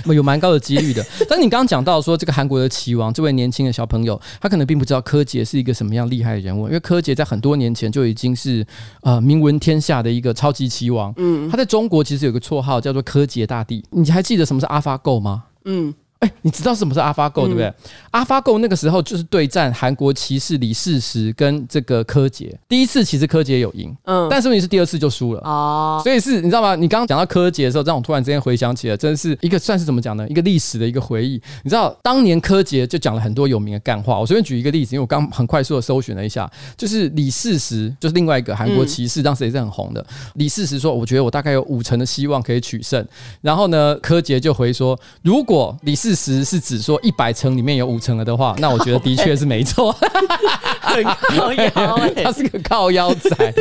[0.13, 1.03] 有蛮高的几率的。
[1.27, 8.65] 但你刚刚讲到说，这个韩国的棋王，这位年轻的小朋友，他可能并不知道柯洁是一个什么样厉害的人物，因为柯洁在很多年前就已经是
[9.01, 11.11] 呃名闻天下的一个超级棋王。
[11.17, 13.83] 嗯，他在中国其实有个绰号叫做柯洁大帝。
[13.89, 15.45] 你还记得什么是 AlphaGo 吗？
[15.65, 15.93] 嗯。
[16.19, 17.73] 哎、欸，你知道什么是 AlphaGo、嗯、对不对
[18.11, 22.57] ？AlphaGo 那个时候就是对战韩国骑士李世石跟这个柯洁。
[22.69, 25.99] 第一次其实柯洁有赢，嗯，但是问题是第二次就输了哦。
[26.03, 26.75] 所以是你知道吗？
[26.75, 30.25] 你刚刚讲到柯洁的时候，让我突然之间回想起了，真的是一个算是怎么讲呢？
[30.29, 31.33] 一个历史的一个回忆。
[31.63, 34.17] 你知道当年柯洁就讲了很多有名的干话。
[34.17, 40.01] 我随便举一个例子，因为我刚很快速的搜寻了一下，就是李世石，就是另外一个韩国骑士，当时也是很红的。
[40.01, 43.05] 嗯、李世石说：“我觉得我大概有五成的希望可以取胜。”
[43.41, 49.91] 然后呢，柯洁就回说：“如果李世石是指说一百层里面有五层了的话，那我觉得的确是没错，
[50.81, 53.53] 很靠腰、 欸，他是个靠腰仔。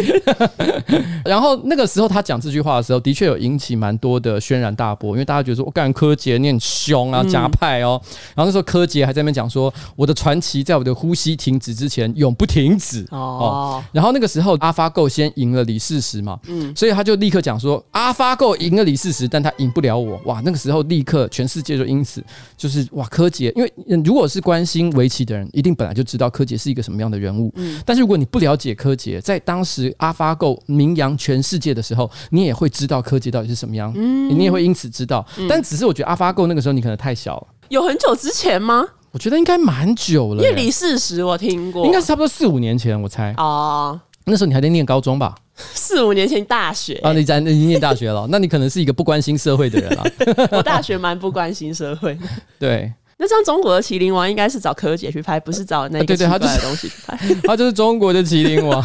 [1.25, 8.01] 然后那个时候他讲这句话的时候，的确有引起蛮多的轩然大波，因为大家觉得说我感觉柯洁你很凶啊，夹派哦。
[8.35, 13.83] 然后那时候柯洁还在那边讲说，我的传奇在我的呼吸停止之前永不停止哦。
[13.93, 20.21] 然后那个时候 AlphaGo 先赢了李世石嘛，嗯，所以他就立刻讲说 AlphaGo 赢了李世石，但他赢不了我。
[20.25, 22.23] 哇，那个时候立刻全世界就因此
[22.57, 23.73] 就是哇，柯洁，因为
[24.05, 27.53] 如果是关心围棋的人，一定本来就知道柯洁是一个什么样的人物。
[27.57, 35.27] 嗯，但是如果你不了解柯洁，在当时 AlphaGo 名扬全世界的时候，你也会知道柯洁到底是什么样，嗯，你也会因此知道。
[35.49, 38.85] 但只是我觉得 AlphaGo 那个时候你可能太小了，有很久之前吗？
[39.11, 43.33] 我觉得应该蛮久了，因为李世石我听过，应该是差不多四五年前，我猜。
[43.39, 45.35] 哦，那时候你还在念高中吧？
[45.55, 50.05] 四五年前大学啊，你在你念大学了， 那你可能是一个不关心社会的人啊。
[50.51, 52.19] 我大学蛮不关心社会。
[52.59, 57.17] 对，那像中国的麒麟王应该是找柯洁去拍，不是找那个奇怪的东西去拍。
[57.45, 58.83] 他就是中国的麒麟王。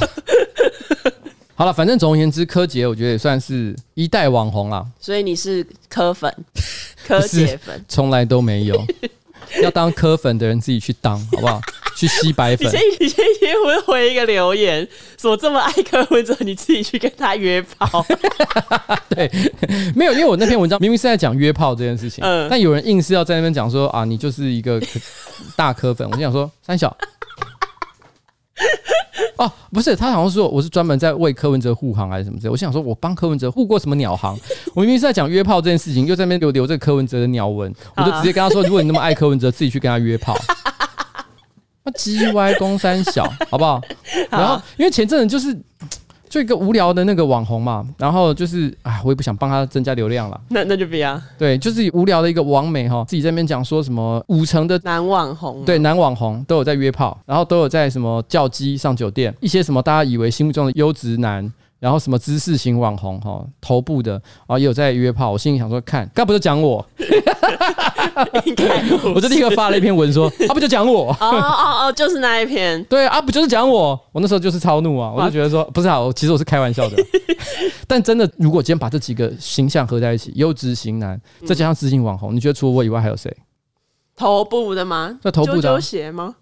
[1.56, 4.86] 好了，反正总而言之，柯洁我觉得也算是一代网红啦。
[5.00, 6.34] 所以你是柯粉，
[7.06, 8.86] 柯洁粉，从来都没有。
[9.62, 11.60] 要当柯粉的人自己去当，好不好？
[11.98, 12.66] 去吸白粉。
[12.66, 14.88] 你先，你先，先回回一个留言，
[15.20, 18.06] 说这么爱柯文哲，你自己去跟他约炮。
[19.10, 19.30] 对，
[19.94, 24.82] 没有，因为我那篇文章明明是在讲约炮这件事情，嗯，但有人硬是要在那边讲说啊，你就是一个
[25.58, 26.08] 大柯粉。
[26.10, 26.96] 我就想说，三小。
[29.40, 32.52] 哦，不是，他好像说我是专门在为柯文哲护航还是什么之类。
[32.52, 34.38] 我想说，我帮柯文哲护过什么鸟航？
[34.76, 40.38] 我明明是在讲约炮这件事情，又在那边留留这个柯文哲的鸟文，我就直接跟他说：如果你那么爱柯文哲，自己去跟他约炮。
[41.84, 43.82] 那 G Y 公三小，好不好？
[44.30, 45.58] 然后因为前阵子就是。
[46.30, 50.40] 就一个无聊的那个网红嘛，然后就是啊，我也不想帮他增加流量了。
[50.50, 51.20] 那那就不要。
[51.38, 61.52] 对，就是无聊的一个网美哈，自己在那边讲说什么五成的男网红，对，男网红都有在约炮，然后都有在什么叫鸡上酒店，一些什么大家以为心目中的优质男。
[61.80, 66.86] 然后什么知识型网红哈，头部的啊也有在约炮，我心里想说，看， 该不就讲我，
[69.16, 76.98] 我就立刻发了一篇文说，啊不就讲我， 哦哦哦，就是那一篇，对啊，不就是讲我，我那时候就是超怒啊，我就觉得说，不是啊，我其实我是开玩笑的，
[77.88, 83.36] 但真的，如果今天把这几个形象合在一起，优质型男，再加上知识型网红，你觉得除了我以外还有谁？
[84.18, 85.18] 头部的吗？
[85.24, 86.36] 那头部的、啊、啾啾鞋吗？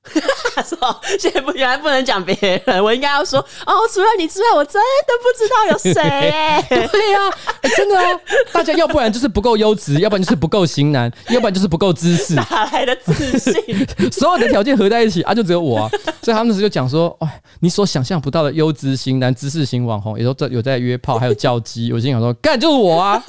[0.54, 0.78] 他说
[1.20, 2.34] ：“现在不，原来不能讲别
[2.64, 6.62] 人，我应该要说哦，除了你之外，我真的不知道有谁、欸。
[6.88, 13.52] 对呀、啊欸，真的啊，大家要不然就是不够优质，要不然就是不够型男，要不然就是不够知识，哪来的自信？
[14.10, 15.90] 所有的条件合在一起啊，就只有我啊。
[16.22, 21.92] 所以他们就讲说，哎，你所想象不到的优质型男、知识型网红，也都在有在约炮，还有叫鸡。
[21.92, 23.22] 我心想说，干就是我啊，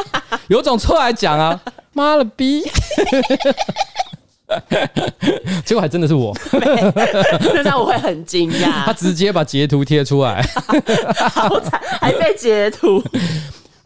[0.47, 1.60] 有种出来讲啊，
[1.91, 2.63] 妈了逼！”
[5.66, 8.86] 结果还真的是我， 那这样我会很惊讶。
[8.86, 10.42] 他直接把截图贴出来，
[11.34, 13.04] 好惨，还被截图。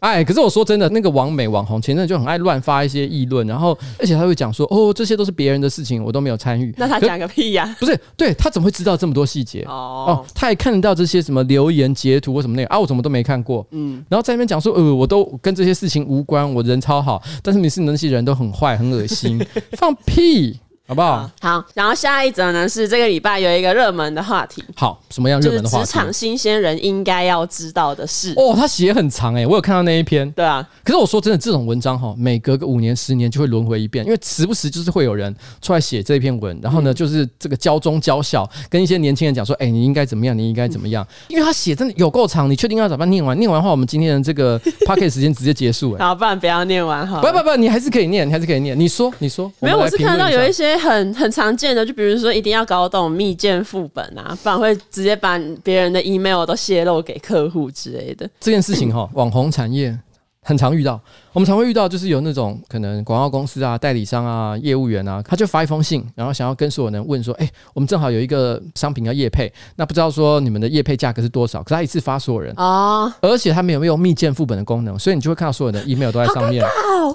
[0.00, 6.74] 哎，可是我说真的，那个网美网红前阵就很爱乱发一些议论，然后而且他会讲说，哦，这些都是别人的事情，我都没有参与。
[6.76, 7.76] 那他讲个屁呀、啊？
[7.80, 9.62] 不是，对他怎么会知道这么多细节？
[9.62, 13.66] 哦哦，他也看得到这些什么留言截图或什么那个啊，我怎么都没看过。
[13.70, 19.44] 嗯，然后在那边讲说，呃，我都跟这些事情无关，我人超好，但是你是那些人都很坏，很恶心，
[19.78, 20.60] 放屁。
[20.86, 21.28] 好不好？
[21.40, 24.62] 好，然后下一则呢是这个礼拜有一个热门的话题。
[24.76, 25.84] 好，什么样热门的话题？
[25.84, 28.32] 职场新鲜人应该要知道的事。
[28.36, 30.30] 哦，他写很长哎，我有看到那一篇。
[30.32, 40.36] 对啊，可是我说真的，这种文章哈，每隔个五年、十年就会轮回一遍，因为时不时就是会有人出来写这篇文，然后呢，就是这个教中教小，跟一些年轻人讲说，哎，你应该怎么样？
[40.38, 41.06] 你应该怎么样？
[41.28, 43.36] 因为他写真的有够长，你确定要怎么念完？
[43.38, 45.96] 念完的话，我们今天的这个 podcast 时间直接结束。
[45.98, 47.20] 好，不然不要念完哈。
[47.20, 48.78] 不不不，你还是可以念，你还是可以念。
[48.78, 49.50] 你说，你说。
[49.60, 51.56] 没有，我是看到有一些很很常。
[51.56, 58.28] 见的就比如说一定要搞懂密件副本啊，不然会直接把别人的 email 都泄露给客户之类的。
[58.38, 59.98] 这件事情哈，网红产业
[60.42, 61.00] 很常遇到。
[61.36, 76.64] 我们常会遇到，就是有那种可能广告公司啊、代理商啊、业务员啊，他就发一封信，然后想要跟所有人问说：“哎，我们正好有一个商品要业配，那不知道说你们的业配价格是多少？”可是他一次发所有人啊，而且他们有没有密件副本的功能，所以你就会看到所有的 email 都在上面。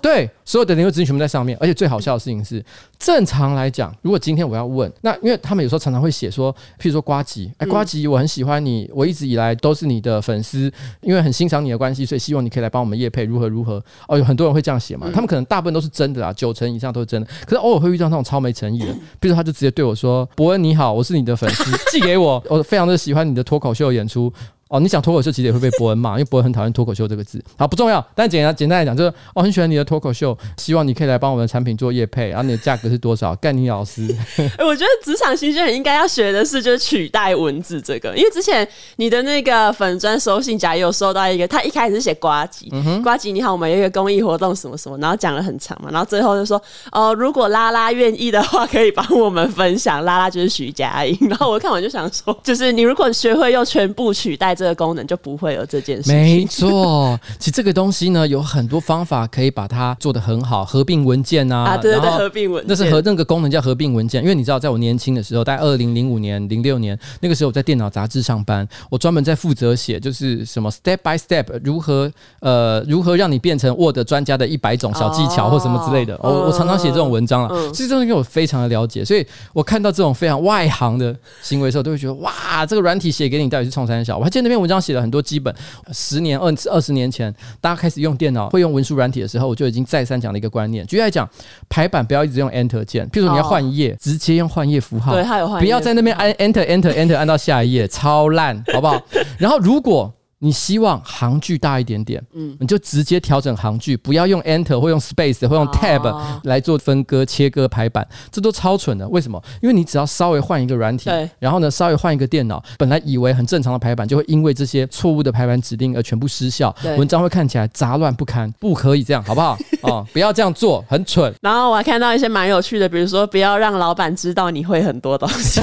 [0.04, 1.58] 对，所有的联络资讯全部在上面。
[1.60, 2.64] 而且最好笑的事情是，
[3.00, 13.84] 正常来讲，如果今天我要问，那因为他们有时候常常会写说，譬如说瓜吉，哎，瓜吉，我很喜欢你，我一直以来都是你的粉丝，因为很欣赏你的关系，所以希望你可以来帮我们业配，如何如何。
[14.12, 15.10] 哦，有很多人会这样写嘛。
[15.14, 17.28] 他们可能大部分都是真的啊，九成以上都是真的。
[17.46, 24.32] 可是偶尔会遇到那种超没诚意的， 比如说他就直接对我说：“伯恩你好，我是你的粉丝，寄给我，我非常的喜欢你的脱口秀演出。”
[24.72, 27.44] 哦，你讲脱口秀其实也会被伯恩骂，因为伯恩很讨厌脱口秀这个字。
[27.58, 33.36] 好，不重要，但简单简单来讲，就是哦，很喜欢你的脱口秀，希望你可以来帮我们的产品做业配，然后你的价格是多少？
[33.36, 34.08] 干你老师！
[34.64, 46.62] 我觉得职场新鲜人应该要学的是，就是取代文字这个，因为之前你的那个粉砖收信夹也有收到一个，他一开始是写呱吉，呱、嗯、吉你好，我们有一个公益活动什么什么，然后讲了很长嘛，然后最后就说
[46.94, 51.18] 哦，如果拉拉愿意的话，可以帮我们分享，拉拉就是徐佳莹。
[51.28, 55.42] 然后我看完就想说，就是你如果学会用全部取代这个功能，就不。
[55.42, 57.20] 会有这件事情，没错。
[57.40, 64.22] 其实这个东西呢，有很多方法可以把它做得很好，合并文件啊，啊对对对，合并文件，那是和那个功能叫合并文件。
[64.22, 76.16] 因为你知道，在我年轻的时候，在二零零五年、零六年那个时候，我在电脑杂志上班，我专门在负责写，就是什么 step by step 如何呃如何让你变成 Word 专家的一百种小技巧或什么之类的。
[76.22, 84.12] 我、哦、我常常写这种文章啊，其实这东西我非常的了解，所以我看到这种非常外行的行为的时候，都会觉得哇，这个软体写给你到底是冲三小？
[84.16, 85.22] 我还记得那篇文章写了很多。
[85.22, 85.56] 基本
[85.94, 90.86] 十年二二十年前，大家开始用电脑会用文书软体的时候，我就已经再三讲了一个观念。
[90.88, 91.30] 举例来讲，
[91.70, 95.14] 排版不要一直用 Enter 键，譬如说你要换页，直接用换页符号。
[95.14, 99.02] 对，还有换页，不要在那边按 Enter Enter Enter 按到下一页，超烂，好不好？
[99.40, 109.08] 然后如果你希望行距大一点点，嗯，你就直接调整行距，不要用 Enter 或用 Space 或用 Tab 来做分割、切割排版，这都超蠢的。
[109.10, 109.40] 为什么？
[109.62, 118.52] 因为你只要稍微换一个软体，然后呢，稍微换一个电脑，本来以为很正常的排版，就会因为这些错误的排版指令而全部失效，文章会看起来杂乱不堪。
[118.60, 119.56] 不可以这样，好不好？
[119.84, 121.32] 哦，不要这样做，很蠢。
[121.42, 125.62] 然后我还看到一些蛮有趣的，比如说不要让老板知道你会很多东西。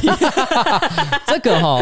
[1.27, 1.81] 这个哈，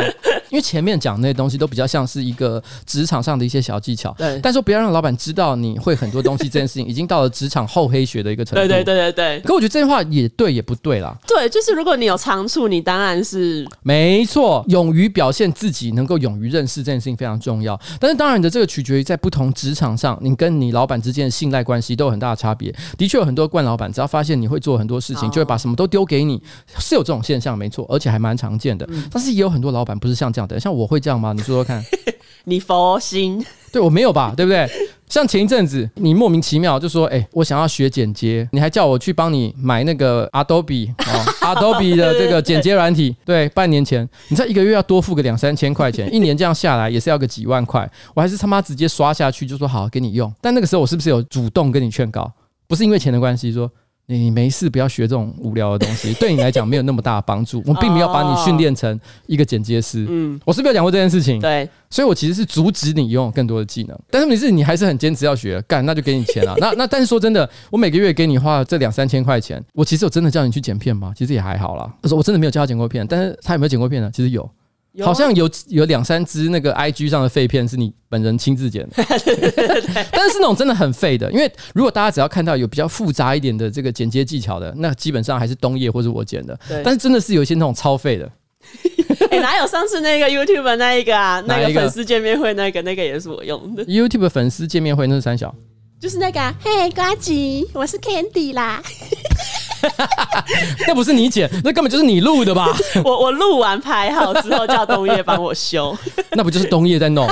[0.49, 2.63] 因为前面讲那些东西都比较像是一个。
[2.87, 8.67] 职场上的一些小技巧，对，但是不要让老板知道你会很多东西，这件事情已经到了职场厚黑学的一个程度。
[8.67, 9.41] 对对对对对。
[9.41, 11.15] 可我觉得这句话也对也不对啦。
[11.27, 14.65] 对，就是如果你有长处，你当然是没错。
[14.69, 17.79] 勇于表现自己，能够勇于认识这件事情非常重要。
[18.01, 22.75] 但是当然的，这个取决于在不同职场上，你跟你老板之间的信赖关系都有很大的差别。
[22.97, 26.41] 的确有很多惯老板，只要发现你会做很多事情，就会把什么都丢给你，
[26.79, 28.89] 是有这种现象，没错，而且还蛮常见的。
[29.11, 31.33] 但是也有很多老板不是像这样的，像我会这样吗？
[31.33, 31.85] 你说说看。
[32.49, 34.33] 你佛心，对我没有吧？
[34.37, 34.71] 对不对？
[35.09, 50.33] 像前一阵子，你莫名其妙就说：“哎、欸，我想要学剪接，你还叫我去帮你买那个 Adobe 哦， Adobe 的这个剪接软体。”对，半年前，你才一个月要多付个两三千块钱，一年这样下来也是要个几万块，我还是他妈直接刷下去就说好给你用。
[50.41, 52.31] 但那个时候我是不是有主动跟你劝告？
[52.69, 53.69] 不是因为钱的关系，说。
[54.09, 57.61] 你没事，不要学这种无聊的东西， 对你来讲没有那么大的帮助。
[57.67, 60.07] 我并没有把你训练成一个剪接师。
[60.09, 61.41] 嗯，我是不是有讲过这件事情？
[61.41, 63.99] 对，所以我其实是阻止你拥有更多的技能。
[64.09, 66.55] 但是你是你还是很坚持要学，干那就给你钱啊。
[66.61, 71.13] 那那但是说真的，我每个月给你花这两三千块钱，我其实有真的叫你去剪片吗？
[71.17, 71.93] 其实也还好啦。
[72.03, 74.11] 我说我真的没有叫他剪过片，但是他有没有剪过片呢？
[74.15, 74.49] 其实有。
[75.05, 78.95] 好像有有两三支那个 IG 上的废片是你本人亲自剪的，
[80.11, 86.59] 但是那种真的很废的，因为如果大家只要看到有比较复杂一点的这个剪接技巧的，那基本上还是东叶或是我剪的。
[86.83, 88.31] 但是真的是有一些那种超废的，
[89.31, 91.43] 哎，哪有上次那个 YouTube 那一个啊？
[91.47, 93.85] 那个粉丝见面会那个那个也是我用的。
[93.85, 95.55] YouTube 粉丝见面会那是三小，
[96.01, 98.83] 就是那个嘿瓜吉，我是 Candy 啦。
[100.87, 102.75] 那不是你剪，那根本就是你录的吧？
[103.05, 105.97] 我我录完拍好之后叫东叶帮我修，
[106.33, 107.29] 那不就是东叶在弄？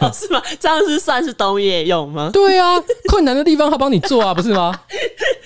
[0.00, 0.42] 哦，是吗？
[0.58, 2.30] 这样是算是东叶用吗？
[2.32, 2.74] 对啊，
[3.08, 4.74] 困难的地方他帮你做啊，不是吗？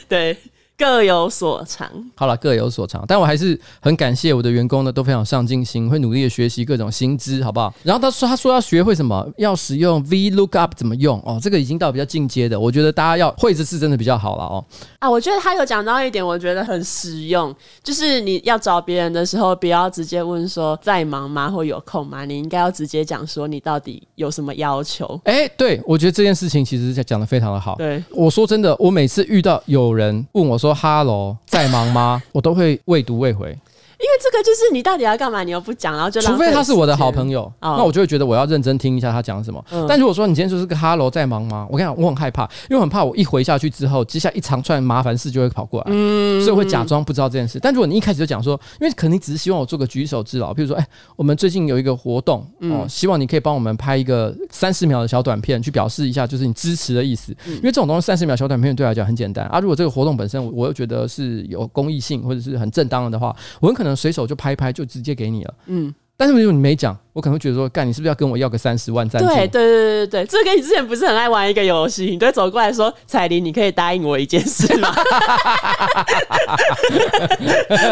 [0.09, 0.37] 对。
[0.81, 7.71] 各有所长，好了，各有所长，但我还是很感谢我的员工呢，都非常上进心，会努力的学习各种新知，好不好？
[7.83, 14.65] 然后他说，他说要学会什么，要使用 VLOOKUP 怎么用哦，这个已经到比较进阶的，我觉得大家要会这次真的比较好了哦。
[15.01, 25.21] 啊，我觉得他有讲到一点，我觉得很实用，就是你要找别人的时候，不要直接问说在忙吗或有空吗，你应该要直接讲说你到底有什么要求。
[25.25, 27.75] 哎，对，我觉得这件事情其实是讲的非常的好。
[27.77, 30.70] 对，我说真的，我每次遇到有人问我说。
[30.71, 32.23] 说哈喽，在忙吗？
[32.31, 33.59] 我都会未读未回。
[34.01, 39.63] 因为这个就是你到底要干嘛，你又不讲，然后就除非他是我的好朋友，哦、那我就会觉得我要认真听一下他讲什么。
[39.71, 41.67] 嗯、但如果说你今天就是个 hello 在忙吗？
[41.71, 47.59] 我跟你讲，我很害怕，因为我很怕我一回下去之后，接下来一长串麻烦事就会跑过来，嗯，所以我会假装不知道这件事。
[47.61, 57.37] 但如果你一开始就讲说，因为可能你只是希望我做个举手之劳，比如说，哎、欸，我们最近有一个活动，哦，希望你可以帮我们拍一个三十秒的小短片，去表示一下就是你支持的意思。
[57.47, 59.61] 因为这种东西三十秒小短片对我来讲很简单啊。
[59.61, 65.55] 如果这个活动本身我又觉得是有公益性或者是很正当的话，我很可能随手就拍拍就直接给你了。
[65.67, 69.29] 嗯，但是如果你没讲，我可能会觉得说，干，你是不是要跟我要个三十万赞助？
[69.29, 74.95] 对对对对对，这跟你之前不是很爱玩一个游戏，你都走过来说，彩玲，你可以答应我一件事吗？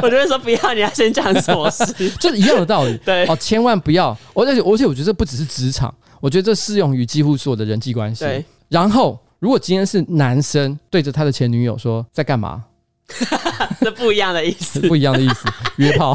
[0.02, 1.84] 我就会说不要，你要先讲什么事，
[2.20, 2.96] 就是一样的道理。
[3.04, 8.24] 对哦，千万不要，而且而且我觉得这不只是职场，我觉得这适用于几乎所有的人际关系。
[8.24, 12.64] 对，然后如果今天是男生对着他的前女友说在干嘛？
[13.80, 15.44] 这不一样的意思，不一样的意思，
[15.76, 16.14] 约炮，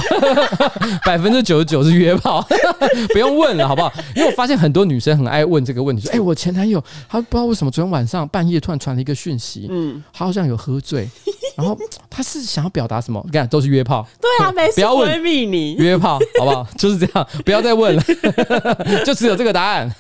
[1.04, 2.46] 百分之九十九是约炮，
[3.12, 3.92] 不用问了，好不好？
[4.16, 11.10] 因为我发现很多女生很爱问这个问题，说：“哎、欸，我前男友他不知道为什么昨天晚上半夜突然传了一个讯息，嗯，他好像有喝醉，
[11.58, 11.78] 然后
[12.10, 13.22] 他是想要表达什么？
[13.26, 15.74] 你看，都是约炮，对啊，没事，不要问，闺蜜你。
[15.76, 16.68] 约炮，好不好？
[16.78, 18.04] 就是这样，不要再问了，
[19.04, 19.94] 就只有这个答案。”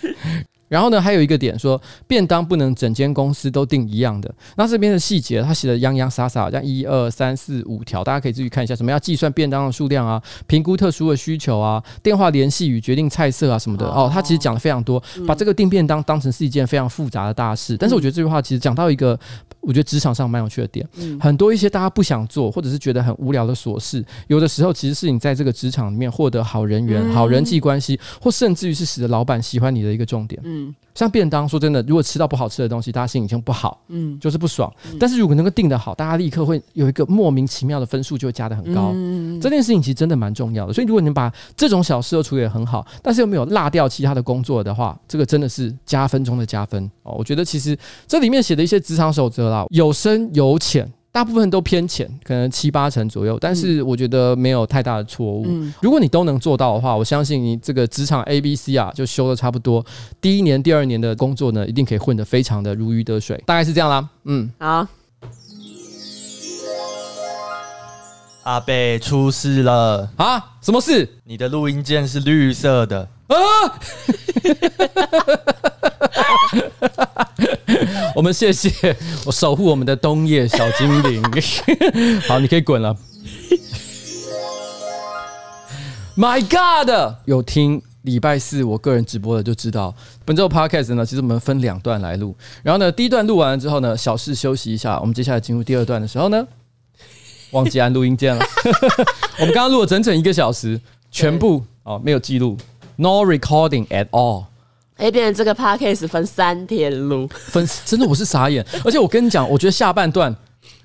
[0.67, 4.33] 然后呢，还有一个点说，便当不能整间公司都订一样的。
[4.55, 8.75] 那这边的细节，他写的洋洋洒洒，像一二三四五条，大家可以自己看一下。
[8.75, 13.85] 什么要计算便当的数量啊，评估特殊的需求啊，电话联系与决定菜色啊什么的。
[13.85, 17.77] 哦，他其实讲的非常多，把这个订便当当成是一件非常复杂的大事。
[17.77, 19.19] 但是我觉得这句话其实讲到一个，
[19.59, 20.87] 我觉得职场上蛮有趣的点。
[21.19, 30.41] 很多一些大家不想做，或者是觉得很无聊的琐事，有的时候其实是你在这个职场里面获得好人缘、好人际关系，或甚至于是使得老板喜欢你的一个重点。
[30.43, 30.62] 嗯。
[30.93, 34.71] 像便当，说真的，如果吃到不好吃的东西，大家心情不好，嗯，就是不爽。
[34.91, 38.91] 嗯、但是如果能够定得好，大家立刻会有一个莫名其妙的分数，就会加得很高。
[38.93, 40.73] 嗯、这件事情其实真的蛮重要的。
[40.73, 47.15] 所以如果你把这种小事都处理得很好，但是又没有落掉其他的工作的话，这个真的是加分中的加分哦。
[47.17, 47.75] 我觉得其实
[48.07, 50.91] 这里面写的一些职场守则啦，有深有浅。
[51.13, 55.45] 大部分都偏浅，可能七八成左右，但是我觉得没有太大的错误。
[55.47, 59.85] 嗯、如果你都能做到的话，我相信你这个职场 A B C 啊，就修的差不多。
[60.19, 64.09] 第一年、第二年的工作呢，一定可以混得非常的如鱼得水，大概是这样啦。
[64.23, 64.87] 嗯，好。
[68.41, 70.43] 阿贝出事了啊？
[70.61, 71.07] 什么事？
[71.25, 73.79] 你的录音键是绿色的啊！
[78.15, 81.23] 我们谢谢我守护我们的冬夜小精灵。
[82.27, 82.95] 好，你可以滚了。
[86.15, 92.35] My God，有听礼拜四我个人直播的就知道，本周 Podcast 呢，其实我们分两段来录。
[92.61, 94.99] 然后呢，第一段录完了之后呢，小事休息一下。
[94.99, 96.45] 我们接下来进入第二段的时候呢，
[97.49, 98.45] 忘记按录音键了。
[99.39, 100.79] 我们刚刚录了整整一个小时，
[101.09, 102.55] 全部哦没有记录
[102.95, 104.45] ，No recording at all。
[104.97, 110.33] 哎，变成这个 podcast 分三天录，分真的我是傻眼，而且我跟你讲，我觉得下半段，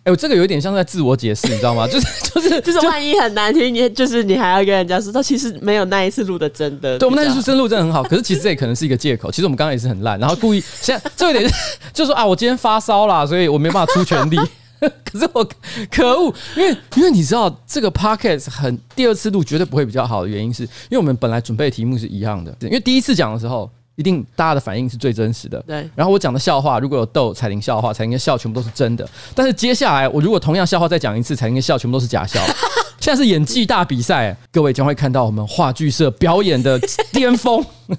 [0.02, 1.86] 哎，我这个有点像在自我解释，你知道吗？
[1.92, 6.98] 就是就是就是万一很难听，你就是你还要跟人家说，他其实没有那一次录的真的。
[6.98, 9.30] 对，我们那一次真录真的很好，可是其实这也可能是一个借口。
[9.30, 11.48] 其实我们刚刚也是很烂，然后故意现在这有点
[11.92, 14.38] 就是说啊，我今天发烧啦，所以我没办法出全力。
[15.04, 15.48] 可是我
[15.90, 23.70] 可恶，因为因为你知道这个 podcast 很第二次录绝对不会比较好的原因，是因为我们本来准备的题目是一样的，因为第一次讲的时候。
[23.98, 25.60] 一定大家的反应是最真实的。
[25.66, 25.78] 对。
[25.96, 29.04] 然后我讲的笑话，如果有逗彩玲笑的话，彩玲的笑全部都是真的。
[29.34, 32.40] 但是接下来我如果同样笑话再讲一次，彩玲的笑全部都是假笑。
[33.00, 36.78] 现在是演技大比赛，各位将会看到我们话剧社表演的
[37.12, 37.56] 巅峰。
[37.88, 37.94] 我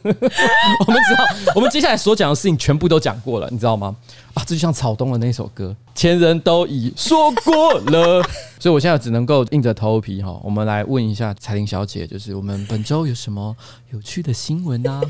[0.92, 3.94] 们知道，我们接下来所讲的事情全部都讲过了，你知道吗？
[4.40, 8.24] 啊，这就像草东的那首歌，前人都已说过了。
[8.58, 13.56] 所以我现在只能够硬着头皮哈，我们来问一下彩玲小姐，就是我们本周有什么
[13.92, 15.02] 有趣的新闻呢？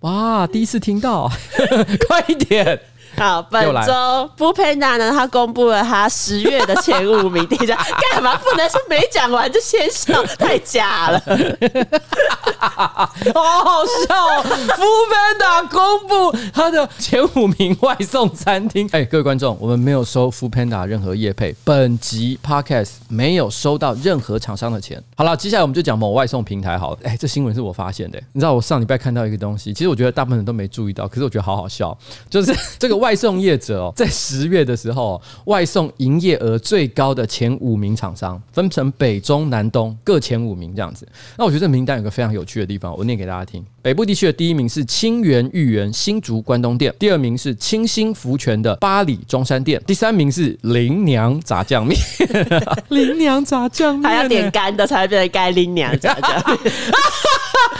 [0.00, 1.28] 哇，第一次听到，
[2.08, 2.80] 快一点！
[3.18, 7.76] 好，本周 foodpanda 呢，他公布了他十月的前五名，大家
[8.12, 10.22] 干嘛不能是没讲完就先笑？
[10.36, 11.22] 太假了，
[12.58, 13.08] 好
[13.64, 14.42] 好笑
[14.76, 25.02] ！foodpanda 公布他的前五名外送餐厅，哎，各位观众，我们没有收 foodpanda 任何业配，本集 podcast 没有收到任何厂商的钱。
[25.16, 26.78] 好了，接下来我们就讲某外送平台。
[26.78, 31.96] 好了，哎，这新闻是我发现的，你知道我上礼拜看到一个东西，其实我觉得大部分人都没注意到，可是我觉得好好笑，
[32.28, 32.98] 就是这个。
[32.98, 41.06] 外送业者哦，在十月的时候，外送营业额最高的前五名厂商，分成北中南东各前五名这样子。
[41.36, 43.64] 那我觉得这名单有个非常有趣的地方，我念给大家听。
[43.80, 51.98] 北部地区的第一名是清源芋圆新竹关东店，第二名是清新福泉的八里中山店，第三名是林娘炸酱面。
[52.88, 56.72] 林娘炸酱面，还要点干的才会变成该林娘炸酱面。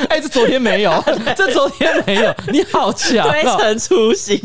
[0.08, 1.04] 哎、欸，这昨天没有，
[1.36, 4.38] 这昨天没有，你好强、 喔，推陈出新。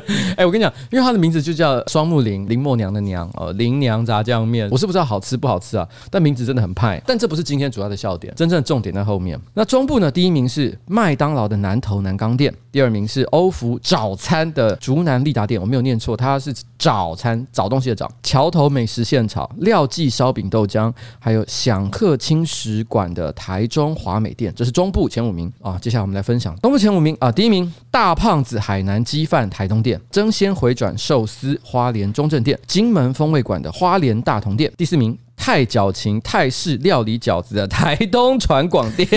[0.36, 7.02] 哎、我跟你讲，因为它的名字就叫双木林，林默娘的娘哦，林娘炸酱面，我是不知道好吃不好吃啊，但名字真的很派。
[7.06, 9.38] 但这不是今天主要的笑点，真正的重点在后面。
[9.54, 18.10] 那中部呢，第一名是麦当劳的南投南港店，第二名是欧福早餐的竹南利达店，我没有念错，它是早餐找东西的找。
[18.22, 24.52] 桥头美食现炒、廖记烧饼豆浆，还有享客轻食馆的台中华美店。
[24.56, 27.30] 这是中部前五名啊，接下来我们来分享东部前五名啊。
[27.30, 34.70] 第一名，大胖子海南鸡饭台东店，争先回转寿司花莲中正店，金门风味馆的花莲大同店。
[34.76, 35.16] 第四名。
[35.44, 39.08] 泰饺情泰式料理饺子的台东传广店，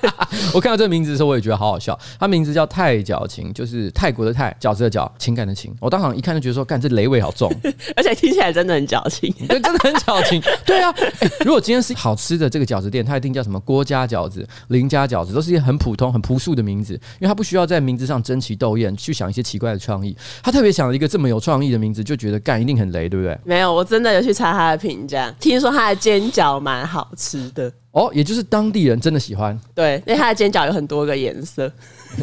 [0.54, 1.96] 我看到这个名字的时候，我也觉得好好笑。
[2.18, 5.74] 它名字叫泰饺情，就是泰国的泰，饺子的饺，情感的情。
[5.78, 7.54] 我当场一看就觉得说，干这雷味好重，
[7.94, 10.42] 而且听起来真的很矫情，对， 真的很矫情。
[10.64, 20.16] 对啊，欸，如果今天是好吃的这个饺子店，它一定叫什么郭家饺子、林家饺子，都是一些很普通、很朴素的名字，因为它不需要在名字上争奇斗艳，去想一些奇怪的创意。
[20.42, 23.38] 他特别想了一个这么有创意的名字，就觉得干一定很雷，对不对？
[23.44, 29.58] 没有，我真的有去查他的评价，听说他的煎饺蛮好吃的哦，也就是当地人真的喜欢。
[29.74, 31.70] 对，因为它的煎饺有很多个颜色。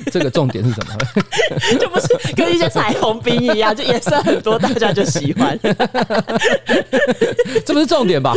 [0.10, 0.96] 这个重点是什么？
[1.78, 5.60] 就不是跟一些彩虹冰一样，就颜色很多，大家就喜欢。
[7.66, 8.34] 这不是重点吧？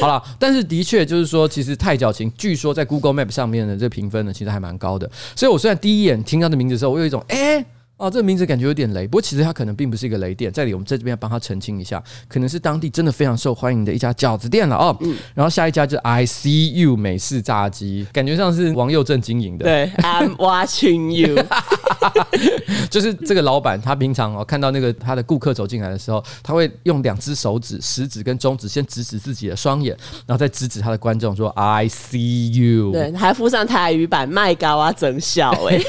[0.00, 5.10] 好了，但是的确就是说，其实泰饺情据说在 Google Map 上面的这个评分呢，其实还蛮高的。
[5.34, 7.56] 所以我虽然第一眼听到的名字的时候，我有一种哎。
[7.56, 7.66] 欸
[8.02, 14.96] 哦，这个名字感觉有点雷，不过其实它可能并不是一个雷店，在这里我们在这边要帮他澄清一下，可能是当地真的非常受欢迎的一家饺子店了哦。
[15.02, 19.66] 嗯，然后下一家就是 I See You 美式炸鸡，感觉像是王佑正经营的。
[19.66, 21.40] 对，I'm watching you，
[22.90, 29.96] 就是这个老板，他平常哦看到那个他的顾客走进来的时候，他会用两只手指，食指跟中指先指指自己的双眼，
[30.26, 32.90] 然后再指指他的观众说 I See You。
[32.90, 35.80] 对，还附上台语版麦高啊，真笑哎。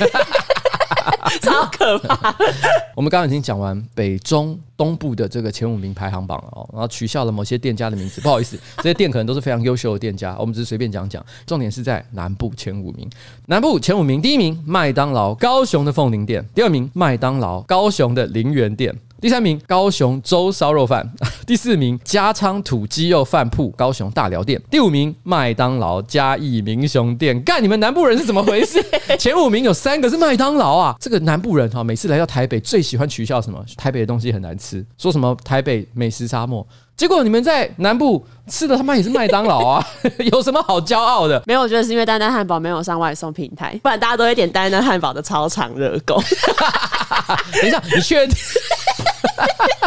[1.42, 2.36] 超可怕！
[2.96, 11.24] 我们刚刚已经讲完北中东部的这个前五名排行榜了哦，然后取消了某些店家的名字，不好意思， 这些店可能都是非常优秀的店家，我们只是随便讲讲。
[11.46, 13.10] 重点是在南部前五名，
[13.48, 18.96] 南部前五名，第一名麦当劳高雄的凤林店，第二名麦当劳高雄的林园店。
[19.24, 21.10] 第三名高雄粥烧肉饭，
[21.48, 27.42] 第四名家昌土鸡肉饭铺高雄大寮店，第五名麦当劳嘉义民雄店。
[27.42, 28.84] 干，你们南部人是怎么回事？
[29.18, 30.98] 前五名有三个是麦当劳啊！
[31.00, 33.64] 这个南部人哈，每次来到台北最喜欢取笑什么？
[33.78, 36.68] 台北的东西很难吃，说什么台北美食沙漠。
[36.96, 39.86] 结果你们在南部吃的他妈也是麦当劳啊，
[40.32, 41.42] 有什么好骄傲的？
[41.48, 46.22] 没有，我觉得是因为丹丹汉堡没有上外送平台，不然大家都会点丹丹汉堡的超长热狗。
[47.60, 48.36] 等一下，你确定？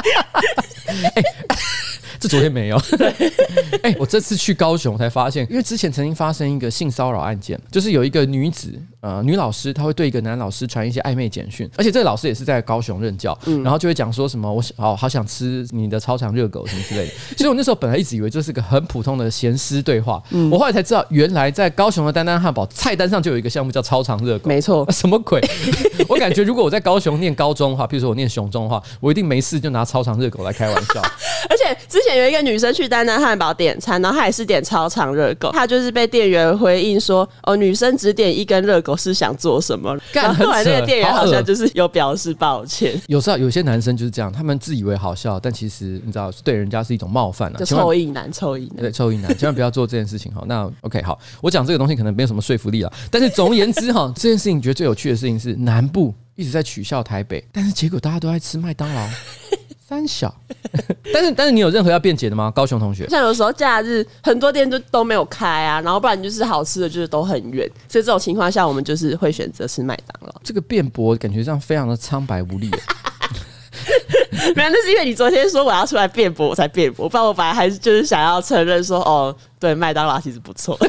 [0.07, 1.23] 欸
[2.19, 2.81] 这昨天没有。
[3.83, 17.13] 哎，我这次去高雄才发现，因为之前曾经发生一个性骚扰案件，就是有一个女子，呃，女老师，她会对一个男老师传一些暧昧简讯，而且这个老师也是在高雄任教，然后就会讲说什么我好好想吃你的超长热狗什么之类的。
[17.37, 24.49] 所以我那时候本来一直以为这是个很普通的闲诗对话，我后来才知道，原来在高雄的丹丹汉堡菜单上就有一个项目叫超长热狗。
[24.49, 25.39] 没错，什么鬼？
[26.09, 31.03] 我感觉如果我在高雄念高中的话，譬如说我念雄中的话，我一定没事就拿超长热狗来开玩笑。
[31.49, 43.01] 而且之前有一个女生去丹丹汉堡点餐，然后她也是点超长热狗，她就是被店员回应说：“哦，女生只点一根热狗是想做什么？”然后后来那个店员好像就是有表示抱歉。
[43.07, 47.57] 有时候有些男生就是这样，他们自以为好笑，但其实你知道对人家是一种冒犯啊。
[47.59, 50.43] 就臭硬男，臭硬男，对，臭硬男，千万不要做这件事情哈。
[50.47, 59.09] 那 OK，好，我讲这个东西可能没有什么说服力了，但是总而言之哈， 这件事情觉得最有趣的事情是南部一直在取笑台北，但是结果大家都爱吃麦当劳。
[59.89, 60.35] 三小，
[61.15, 62.51] 但是但是你有任何要辩解的吗？
[62.51, 70.35] 高雄同学，像有时候假日很多店都都没有开啊，然后不然就是好吃的就是都很远，所以这种情况下我们就是会选择吃麦当劳。
[70.43, 72.69] 这个辩驳感觉上非常的苍白无力。
[74.57, 77.09] 没有，那是因为你昨天说我要出来辩驳，我才辩驳。
[77.09, 80.79] 不然我本来还是就是想要承认说，哦，对，麦当劳其实不错。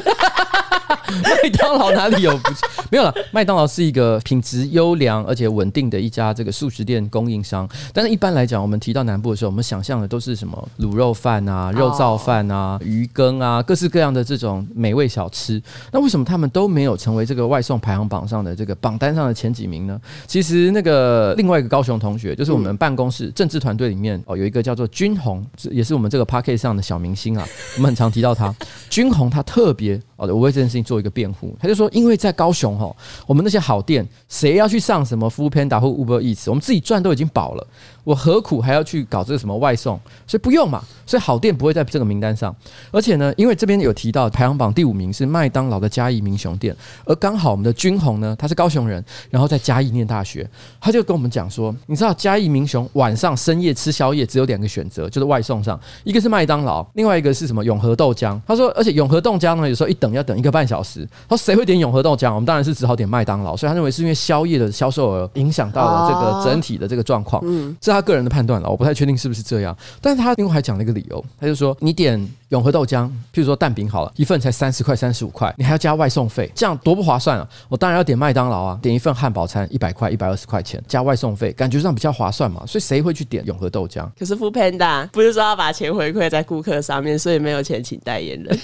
[1.08, 2.50] 麦当劳哪里有不？
[2.90, 3.14] 没有了。
[3.32, 7.68] 麦当劳是一个品质优良而且稳定的一家这个素食店供应商。
[7.94, 15.60] 但是一般来讲，我们提到南部的时候，我们想象的都是什么卤肉饭啊、肉燥饭啊、鱼羹啊，各式各样的这种美味小吃。
[15.92, 19.98] 那为什么他们都没有成为这个外送排行榜上的这个榜单上的前几名呢？
[20.26, 27.46] 其实那个另外一个高雄同学，就是我们办公室政治团队里面哦，有一个叫做君宏，也是我们这个 p a r k e t 上的小明星啊，
[27.76, 28.54] 我们很常提到他。
[28.88, 32.94] 君鸿他特别哦，我为这件事情做一个辩护，他就说，因为在高雄哈，
[33.24, 37.64] 我们那些好店，谁要去上什么 Foodpanda 或 Uber Eats，我们自己赚都已经饱了。
[38.02, 40.00] 我何苦还要去搞这个什么外送？
[40.26, 40.82] 所以不用嘛。
[41.06, 42.54] 所以好店不会在这个名单上。
[42.90, 50.48] 而且呢，因为这边有提到排行榜第五名是麦当劳的嘉义民雄店，而刚好我们的君宏呢，他是高雄人，然后在嘉义念大学，
[50.80, 58.40] 他就跟我们讲说，你知道嘉义民雄晚上深夜吃宵夜只有两个选择，就是外送上，一个是麦当劳，另外一个是什么永和豆浆。
[58.46, 61.08] 他说，而且永和豆浆呢，有时候一等你要等一个半小时。
[61.28, 62.34] 他说谁会点永和豆浆？
[62.34, 63.56] 我们当然是只好点麦当劳。
[63.56, 67.42] 所以他认为是因为宵夜的销售额影响到了这个整体的这个状况。
[67.44, 69.76] 嗯，这他个人的判断了，我不太确定是不是这样。
[70.00, 72.18] 但是他另外还讲了一个理由，他就说你点
[72.50, 77.48] 永和豆浆，譬如说蛋饼好了，一份才三十块、三十五块，你还要加外送费，这样多不划算啊！
[77.68, 82.62] 我当然要点麦当劳啊，点一份汉堡餐一百块、一百二十块钱，加外送费，感觉上比较划算嘛。
[82.66, 84.06] 所以谁会去点永和豆浆？
[84.18, 88.58] 可是 Foodpanda 不是说要把钱回馈在顾客上面，所以没有钱请代言人。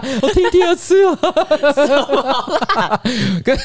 [0.22, 1.16] 我听第二次了，
[3.44, 3.56] 跟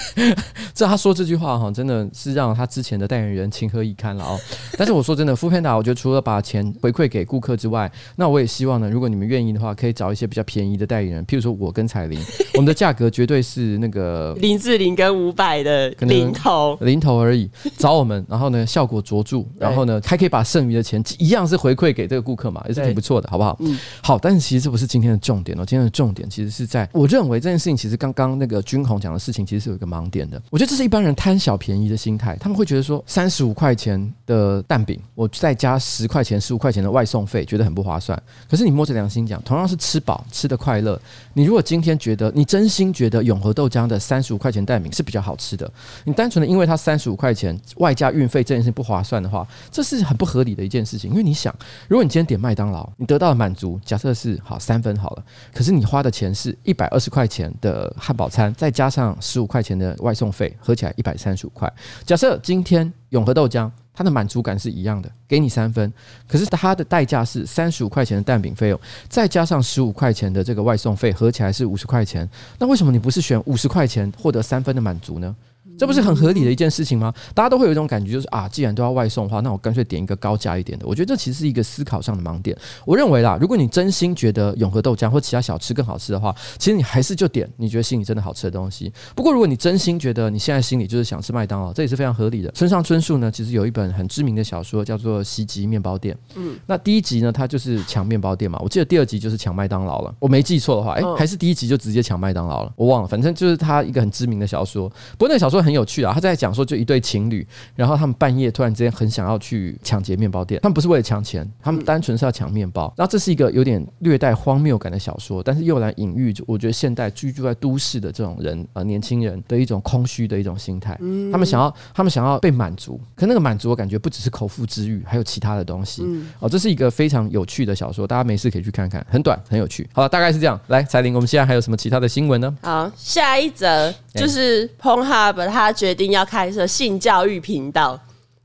[0.74, 4.38] 这他说这句话哈，真的是让他之前的代言人情何以堪了哦。
[4.78, 12.20] 但是我说真的，Foodpanda 我觉得除了把钱回馈给顾客之外，那我也希望呢，如果你们愿意的话，可以找一些比较便宜的代言人，譬如说我跟彩玲，
[12.56, 23.56] 我们的价格绝对是那个林志玲跟伍佰的零头零头而已，找我们，然后呢效果卓著，然后呢还可以把剩余的钱一样是回馈给这个顾客嘛，也是挺不错的，好不好？
[23.60, 24.18] 嗯，好。
[24.18, 30.42] 但是其实这不是今天的重点哦，今天的重点点其实是在我认为这件事情，其实刚刚那个君宏讲的事情，其实是有一个盲点的。
[30.50, 38.22] 我觉得这是一般人贪小便宜的心态，他们会觉得说三十五块钱的蛋饼，我再加十块钱、十五块钱的外送费，觉得很不划算。
[38.50, 41.00] 可是你摸着良心讲，同样是吃饱、吃的快乐，
[41.34, 45.72] 你如果今天觉得你真心觉得永和豆浆的三十五块钱蛋饼是比较好吃的，
[46.04, 51.10] 你单纯的因为它三十五块钱外加运费这件事情不划算的话，这是很不合理的一件事情。
[51.12, 51.54] 因为你想，
[51.88, 61.72] 如果你今天点麦当劳，你得到的满足，假设是好三分好了，可是你花的钱是一百二十块钱的汉堡餐，再加上十五块钱的外送费，合起来一百三十五块。
[62.06, 63.70] 假设今天永和豆浆。
[63.92, 65.92] 它的满足感是一样的，给你三分，
[66.26, 68.80] 可是它的代价是三十五块钱的蛋饼费用，
[69.10, 72.26] 再加上十五块钱的这个外送费，合起来是五十块钱。
[72.58, 75.36] 那为什么你不是选五十块钱获得三分的满足呢？
[75.80, 77.14] 这不是很合理的一件事情吗？
[77.34, 80.86] 大家都会有一种感觉，就是啊，既然都要外送的话，那我干脆点一个高价一点的。
[80.86, 82.56] 我觉得这其实是一个思考上的盲点。
[82.86, 88.92] 我认为啦，如果你真心觉得永和豆浆或其他小吃更好吃的话，其实你还是就点你觉得心里真的好吃的东西。
[89.16, 92.52] 不过，如果你真心觉得你现在心里就是想吃麦当劳，这也是非常合理的。
[92.52, 96.14] 村上春树呢，其实有一本很知名的小说叫做《袭击面包店》。
[96.36, 98.60] 嗯，那第一集呢，他就是抢面包店嘛。
[98.62, 100.14] 我记得第二集就是抢麦当劳了。
[100.20, 102.74] 我没记错的话，诶，还是第一集就直接抢麦当劳了。
[102.76, 104.90] 我忘了，反正就是他一个很知名的小说。
[105.18, 106.50] 不过那个小说很有趣啊，他在讲。
[106.50, 107.46] 说就一对情侣，
[107.76, 112.92] 然后他们半夜突然之间很想要去抢劫面包店，他们不是为了抢钱，他们单纯是要抢面包。
[112.98, 120.98] 然后这是一个有点略带荒谬感的小说，但是又来隐喻，我觉得现代居住在都市的这种人呃年轻人的一种空虚的一种心态。
[121.32, 126.04] 他们想要他们想要被满足，可那个满足我感觉不只是口腹之欲，还有其他的东西。
[126.40, 129.88] 哦，这是一个非常有趣的小说，大家没事可以去看看，很短很有趣。
[129.94, 130.60] 好了，大概是这样。
[130.68, 132.58] 来，彩玲，我们现在还有什么其他的新闻呢？
[132.62, 138.00] 好，下一则就是 Pornhub 他决定要开设性教育频道。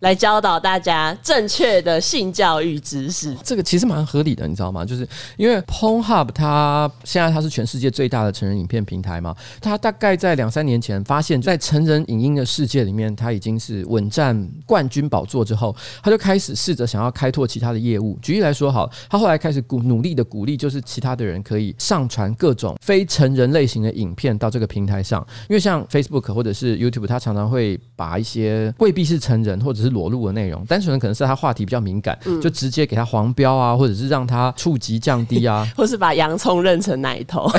[0.05, 4.85] 来教导大家正确的性教育知识，这个其实蛮合理的，你知道吗？
[4.85, 18.19] 就是因为 Pornhub 它现在它是全世界最大的成人影片平台嘛，它大概在两三年前发现，在成人影音的世界里面，它已经是稳占冠军宝座之后，他就开始试着想要开拓其他的业务。
[18.21, 37.49] 举例来说，好，他后来开始鼓努力的鼓励，就是其他的人可以上传各种非成人类型的影片到这个平台上，因为像 Facebook 或者是 YouTube，它常常会把一些未必是成人或者是裸露的内容，单纯的可能是他话题比较敏感，嗯、就直接给他黄标啊，或者是让他触及降低啊， 或是把洋葱认成奶头。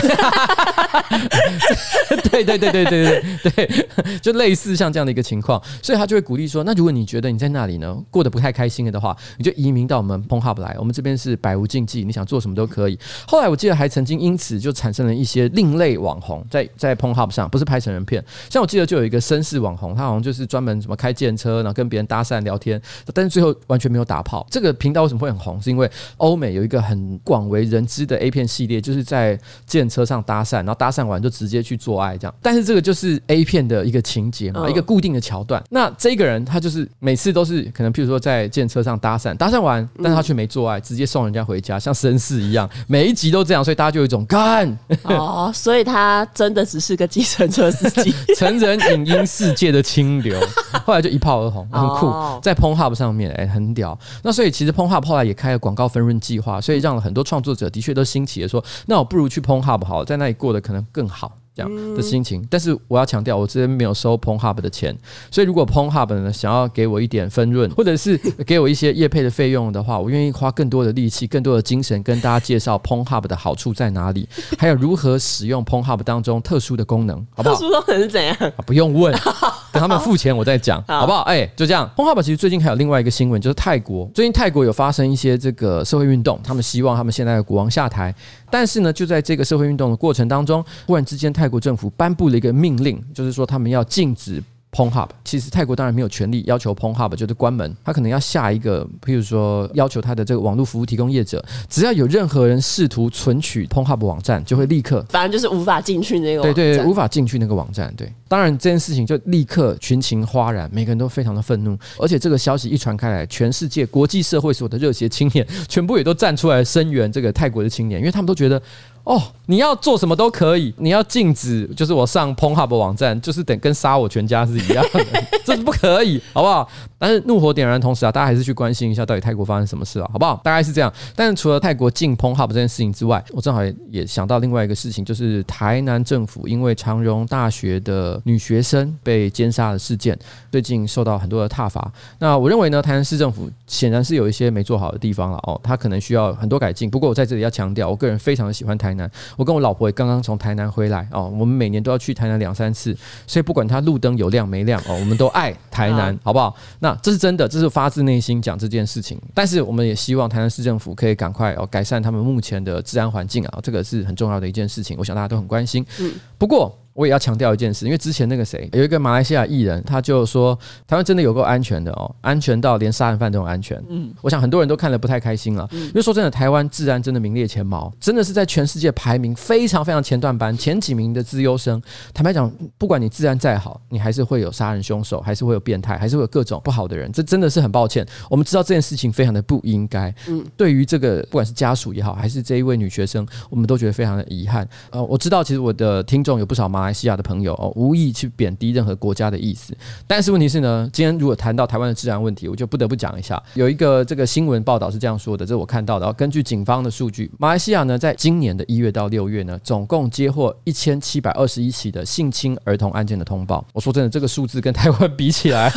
[2.44, 3.88] 对对对对对对对，
[4.22, 12.98] 就类似像这样的一个情况，所以他就会鼓励说，那如果你觉得你在那里呢过得不太开心了的话，你就移民到我们 PonHub 来，我们这边是百无禁忌，你想做什么都可以。
[13.28, 22.06] 后来我记得还曾经因此就产生了一些另类网红，在在 PonHub 上，不是拍成人片，像我记得就有一个绅士网红，他好像就是专门什么开电车，然后跟别人。
[22.06, 22.80] 搭讪聊天，
[23.16, 24.46] 但是最后完全没有打炮。
[24.48, 25.60] 这个频道为什么会很红？
[25.60, 32.36] 是因为欧美有一个很广为人知的 A 片系列，就是在电车上搭讪，然后搭讪完就直接去做爱这样。
[32.42, 35.64] 但是这个就是 A 片的一个情节嘛，一个固定的桥段。
[35.70, 42.70] 那这个人他就是每次都是可能，譬如说在电车上搭讪，搭讪完，但是他却没做爱，直接送人家回家，像绅士一样。
[42.88, 50.40] 每一集都这样，所以大家就有一种干哦，所以他真的只是个计程车司机， 成人影音世界的清流。
[50.86, 52.12] 后来就一炮而红，很酷，
[52.42, 53.98] 在 Pornhub 上面，哎，很屌。
[54.24, 61.36] 那所以其实 Pornhub 后来也开了广告分润计划，所以让了很多创作者的确都兴起了说，那我不如去 Pornhub 好了，在那里过得可能更好。
[61.56, 64.94] 这样的心情，但是我要强调，我这边没有收 PornHub 的钱，
[65.32, 74.28] 所以如果 PornHub 呢想要给我一点分润，或者是 给我一些业配的费用的话，我愿意花更多的力气、更多的精神跟大家介绍 PornHub 的好处在哪里，
[74.58, 77.56] 还有如何使用 PornHub 当中特殊的功能，好不好？
[77.56, 78.36] 特殊功能是怎样？
[78.66, 79.14] 不用问，
[79.72, 81.22] 等他们付钱我再讲，好不好？
[81.22, 81.90] 哎，就这样。
[81.96, 88.14] PornHub 其实最近还有另外一个新闻，就是泰国最近泰国有发生一些这个社会运动，他们希望他们现在的国王下台。
[88.52, 94.42] 但是呢，就在这个社会运动的过程当中，忽然之间，泰国政府颁布了一个命令，就是说他们要禁止
[94.72, 95.08] PornHub。
[95.24, 107.94] 其实泰国当然没有权利要求 PornHub 就是关门，他可能要下一个，譬如说要求他的这个网络服务提供业者，只要有任何人试图存取 PornHub 网站，就会立刻，反正就是无法进去那个网站，对对，无法进去那个网站。
[107.96, 118.62] 对，当然这件事情就立刻群情哗然，每个人都非常的愤怒，而且这个消息一传开来，全世界国际社会所有的热血青年全部也都站出来声援这个泰国的青年，因为他们都觉得。
[119.06, 125.06] 哦，你要做什么都可以，你要禁止，就是我上 PornHub 网站，就是等跟杀我全家是一样的，
[125.46, 126.68] 这是不可以，好不好？
[126.98, 130.42] 但是怒火点燃的同时啊，大家还是去关心一下到底泰国发生什么事了，好不好？
[130.44, 130.92] 大概是这样。
[131.16, 140.18] 但是除了泰国禁 PornHub 这件事情之外，我正好也想到另外一个事情，就是台南政府因为长荣大学的女学生被奸杀的事件，
[140.52, 141.92] 最近受到很多的挞伐。
[142.18, 146.90] 那我认为呢，台南市政府显然是有一些没做好的地方了哦，他可能需要很多改进。
[146.90, 156.56] 不过我在这里要强调，我个人非常的喜欢台南，我跟我老婆也刚刚从台南回来哦，我们每年都要去台南两三次，所以不管它路灯有亮没亮哦，我们都爱台南， 好不好？
[156.80, 159.22] 那这是真的，这是发自内心讲这件事情。
[159.34, 164.96] 但是我们也希望台南市政府可以赶快哦改善他们目前的治安环境啊，这个是很重要的一件事情。
[164.98, 165.86] 我想大家都很关心。
[166.00, 166.76] 嗯，不过。
[166.96, 173.84] 我也要强调一件事，因为之前那个谁有一个马来西亚艺人，他就说台湾真的有够安全的哦，安全到连杀人犯都很安全。
[173.90, 181.82] 嗯，我想很多人都看了不太开心了，因为说真的，台湾治安真的名列前茅，真的是在全世界排名非常非常前段班，前几名的资优生。
[182.14, 187.12] 坦白讲，不管你治安再好，你还是会有杀人凶手，还是会有变态，还是会有各种不好的人。
[187.12, 190.14] 这真的是很抱歉，我们知道这件事情非常的不应该。
[190.30, 194.66] 嗯，对于这个不管是家属也好，还是这一位女学生，我们都觉得非常的遗憾。
[194.92, 197.74] 呃，我知道其实我的听众有不少马马来西亚的朋友哦。
[197.76, 199.76] 无意去贬低任何国家的意思，
[200.06, 203.42] 但是问题是呢，今天如果谈到台湾的治安问题，我就不得不讲一下。
[203.56, 206.14] 有一个这个新闻报道是这样说的，这我看到的。
[206.14, 213.66] 根据警方的数据，马来西亚呢，在今年的一月到六月呢，总共接获一千七百二十一起的性侵儿童案件的通报。
[213.74, 215.74] 我说真的，这个数字跟台湾比起来，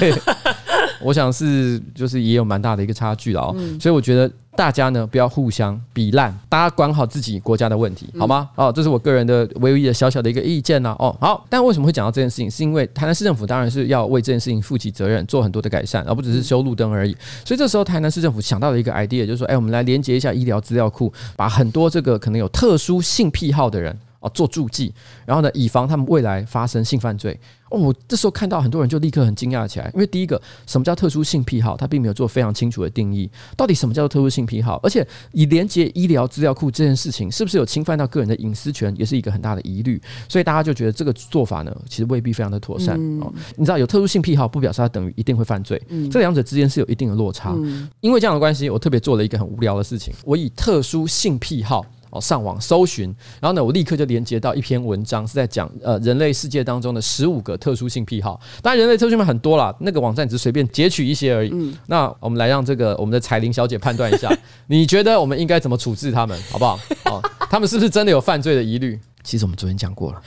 [1.00, 3.56] 我想是就是也有蛮大的一个差距了哦。
[3.80, 4.30] 所以我觉得。
[4.56, 8.50] 大家呢，不要互相比烂，大家管好自己国家的问题，好吗？
[8.56, 10.96] 哦，这是我个人的唯一的小小的一个意见呐。
[10.98, 12.50] 哦，好，但为什么会讲到这件事情？
[12.50, 17.16] 是因为台南市政府当然是要为这件事情负起责任，做很多的改善，而不只是修路灯而已。
[17.44, 23.96] 所以这时候台南市政府想到了一个 idea，就是说，哎，我们来连接一下医疗资料库，把很多这个可能有特殊性癖好的人
[24.28, 24.92] 哦做注记，
[25.26, 27.38] 然后呢，以防他们未来发生性犯罪。
[27.70, 31.76] 哦，我这时候看到很多人就立刻很惊讶起来，因为第一个，什么叫特殊性癖好？
[31.76, 34.80] 他并没有做非常清楚的定义，到底什么叫做特殊性癖好？
[34.82, 40.00] 而且以连接医疗资料库这件事情，是不是有侵犯到个人的隐私权，也是一个很大的疑虑。
[40.30, 43.30] 所以大家就觉得这个做法呢，其实未必非常的妥善哦。
[43.56, 45.78] 你知道，有特殊性癖好不表示他等于一定会犯罪，
[46.10, 47.54] 这两者之间是有一定的落差。
[48.00, 51.84] 因为这样的关系，我特别做了一个很无聊的事情，我以特殊性癖好。
[52.10, 58.40] 哦，上网搜寻，然后呢，我立刻就连接到一篇文章，是在讲呃人类世界当中的十五个特殊性癖好。
[58.62, 61.50] 当然，人类特殊性很多啦，那个网站只是随便截取一些而已。
[61.52, 64.30] 嗯，那我们来让这个我们的彩玲小姐判断一下，
[64.68, 66.78] 你觉得我们应该怎么处置他们，好不好？
[67.04, 68.98] 哦，他们是不是真的有犯罪的疑虑？
[69.22, 70.22] 其实我们昨天讲过了，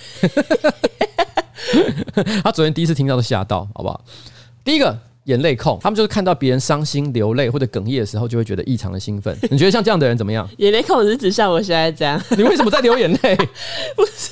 [2.43, 4.03] 他昨天第一次听到都吓到，好不好？
[4.63, 5.11] 第一个。
[5.32, 9.36] 眼泪控，他们就是看到别人伤心流泪或者哽咽的时候，就会觉得异常的兴奋。
[9.49, 10.47] 你觉得像这样的人怎么样？
[10.57, 12.21] 眼泪控是指像我现在这样？
[12.38, 13.36] 你为什么在流眼泪？
[13.95, 14.29] 不是，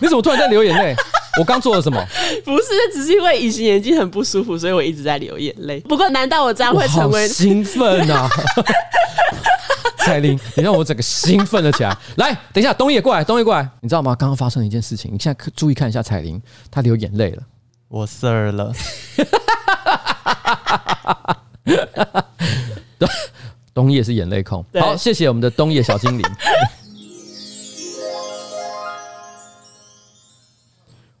[0.00, 0.94] 你怎么突然在流眼泪？
[1.40, 2.00] 我刚做了什么？
[2.44, 5.80] 不是，只是因为隐形眼镜很不舒服，所以我一直在流眼泪。
[5.80, 8.28] 不过，难道我这样会成为兴奋啊？
[9.98, 11.96] 彩玲，你让我整个兴奋了起来。
[12.16, 13.68] 来，等一下，东野过来，东野过来。
[13.80, 14.14] 你知道吗？
[14.14, 16.40] 刚刚发生了一件事情，你现在注意看一下彩玲，
[16.70, 17.42] 她流眼泪了。
[17.94, 18.72] 我 Sir 了。
[23.72, 24.64] 东叶是眼泪控。
[24.80, 26.24] 好，谢谢我们的东叶小精灵。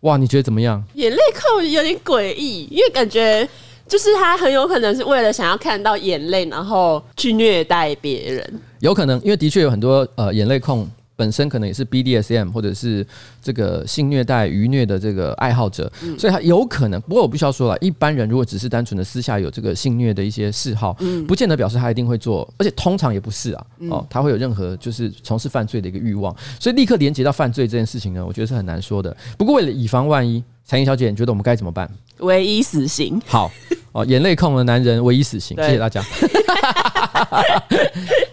[0.00, 0.82] 哇，你觉得怎么样？
[0.94, 3.48] 眼泪控有点诡异，因为感觉
[3.86, 8.60] 就是他很有可能是为了想要看到眼泪，然后去虐待别人。
[8.80, 10.90] 有可能，因为的确有很多呃眼泪控。
[11.16, 13.06] 本身可能也是 BDSM 或者是
[13.40, 17.00] 这个性虐待、愉虐的这个爱好者，嗯、所以他有可能。
[17.02, 29.16] 不过我必须要说了，一般人如果只是单纯的私下有这个性虐的一些嗜好，嗯，不见得表示他一定会做，而且通常也不是啊，哦，他会有任何就是从事犯罪的一个欲望，所以立刻连接到犯罪这件事情呢，我觉得是很难说的。
[29.38, 31.88] 不过为了以防万一，彩英小姐，你觉得我们该怎么办？
[32.18, 33.20] 唯一死刑。
[33.26, 33.50] 好
[33.94, 36.02] 哦，眼泪控的男人唯一死刑，谢谢大家。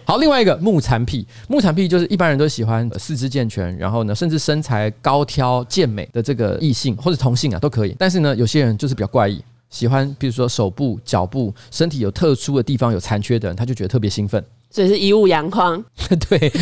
[0.04, 7.94] 好，另外一个木残癖，木残癖就是一般人都喜欢四肢健全，然后呢，甚至身材高挑健美的这个异性或者同性啊都可以。
[7.96, 9.40] 但是呢，有些人就是比较怪异，
[9.70, 14.44] 喜欢比如说手部、脚部、身体有特殊的地方有残缺的人，他就觉得特别兴奋。
[14.68, 15.80] 所以是以武扬匡，
[16.28, 16.52] 对，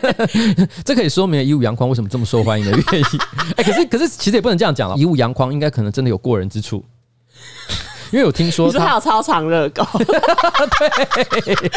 [0.82, 2.86] 这可以说明一物阳光为什么这么受欢迎的原因。
[3.56, 6.82] 哎，可是可是其实也不能这样讲了，一物阳光应该可能真的有过人之处。
[8.10, 9.84] 因为有听说，你说他有超长热狗，
[10.78, 11.70] 对。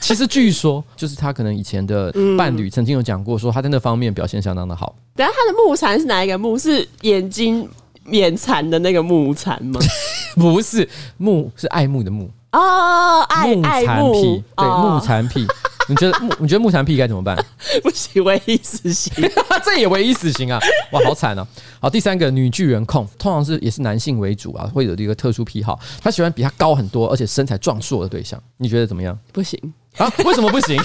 [0.00, 4.94] 其实据说，就是他可能以前的伴侣曾经有讲过，说他在那方面表现相当的好。
[5.14, 6.58] 等下他的目残是哪一个木？
[6.58, 7.68] 是眼睛
[8.04, 9.80] 面残的那个木残吗？
[10.34, 15.46] 不是，木是爱慕的慕哦，爱目残癖，对，目残癖。
[15.88, 16.34] 你觉得木？
[16.38, 17.36] 你觉得木残癖该怎么办？
[17.82, 19.12] 不行，唯一死刑，
[19.64, 20.60] 这也唯一死刑啊！
[20.92, 21.48] 哇，好惨哦、啊。
[21.80, 28.40] 好，第三个女巨人控，通常是也是男性为主啊，会有一个特殊癖好，他喜欢比他高很多，而且身材壮硕的对象。
[28.58, 29.18] 你觉得怎么样？
[29.32, 29.58] 不行
[29.98, 30.12] 啊？
[30.24, 30.80] 为什么不行？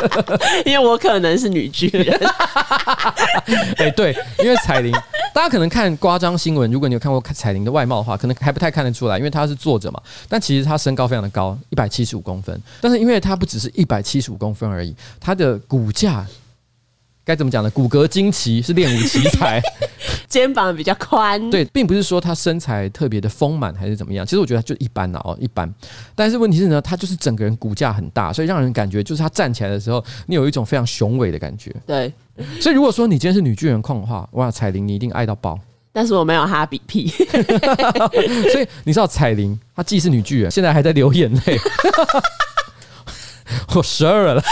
[0.64, 2.18] 因为我可能是女巨人。
[3.78, 4.92] 哎，对，因为彩铃，
[5.32, 10.00] 大家可能看夸张新闻，如果你有看过彩铃的外貌的话，可能还不太看得出来，因为她是坐着嘛。
[10.28, 12.60] 但其实她身高非常的高，一百七十五公分。
[12.80, 16.26] 但是因为她不只是一百七十五公分而已，她的骨架
[17.26, 17.68] 该怎么讲呢？
[17.70, 19.60] 骨骼惊奇，是练武奇才。
[20.28, 25.72] 肩膀比较宽，对，并不是说他身材特别的丰满还是怎么样，其实我觉得就一般哦，一般。
[26.14, 31.74] 但是问题是呢，他就是整个人骨架很大，所以让人感觉就是他站起来的时候，你有一种非常雄伟的感觉。
[31.84, 32.12] 对，
[32.60, 35.58] 所以如果说你今天是女巨人控的话，哇，彩玲你一定爱到爆。
[35.92, 37.08] 但是我没有哈比屁，
[38.52, 41.58] 所以你知道彩玲她既是女巨人，现在还在流眼泪。
[43.74, 44.42] 我十二了，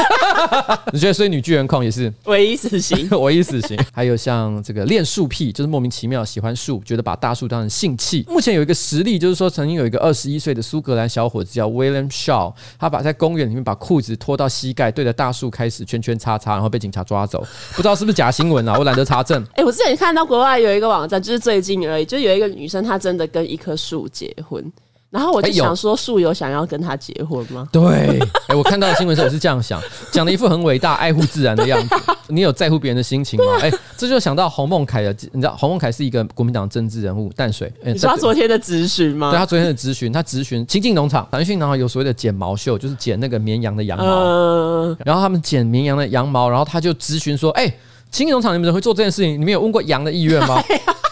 [0.92, 3.78] 你觉得所以女巨人控也是 唯一死刑， 唯一死刑。
[3.92, 8.24] 还有像这个恋树癖，就是莫名其妙喜欢树，觉得把大树当成性器。
[8.28, 17.44] 目前有一个实例，就是说曾经有一个二十一岁的苏格兰小伙子叫 William Shaw，他把在公园里面把裤子脱到膝盖，对着大树开始圈圈叉叉，然后被警察抓走。
[17.72, 18.76] 不知道是不是假新闻啊？
[18.78, 19.42] 我懒得查证。
[19.52, 24.72] 哎、欸，我之前看到国外有一个网站，就是最近而已，就有一个女生，她真的跟一棵树结婚。
[25.14, 27.68] 然后我就想说，素有想要跟他结婚吗？
[27.70, 31.94] 对， 哎，我看到的新闻时候我是这样想，讲的一副很伟大、爱护自然的样子。
[32.26, 33.58] 你有在乎别人的心情吗？
[33.62, 37.72] 哎，这就想到洪孟凯的，你知道洪孟凯是一个国民党政治人物，淡水。
[37.84, 39.30] 你知道他昨天的咨询吗？
[39.30, 44.04] 对，他昨天的咨询，他咨询亲近农场，腾讯农场有所谓的剪毛秀，就是剪那个绵羊的羊毛。
[44.04, 44.96] 嗯。
[45.04, 47.68] 然后他们剪绵羊的羊毛，然后他就咨询说：“哎，
[48.10, 49.34] 清境农场你们怎么会做这件事情？
[49.40, 50.60] 你们有问过羊的意愿吗？”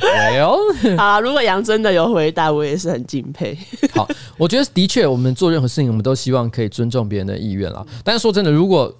[0.00, 0.56] 没有。
[0.96, 3.56] 好，如果杨真的有回答，我也是很敬佩。
[3.92, 7.86] 好，我觉得的确，我们做任何事情，我们都希望可以尊重别人的意愿啦。
[8.04, 8.94] 但是说真的，如果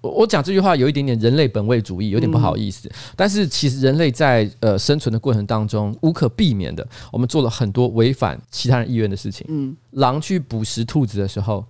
[0.00, 2.90] 我讲这句话有一点点人类本位主义，有点不好意思。
[3.14, 9.46] 但是其实人类在呃生存的过程当中，无可避免的，我们做了很多违反其他人意愿的事情。
[9.48, 11.64] 嗯，狼去捕食兔子的时候，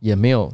[0.00, 0.52] 也没有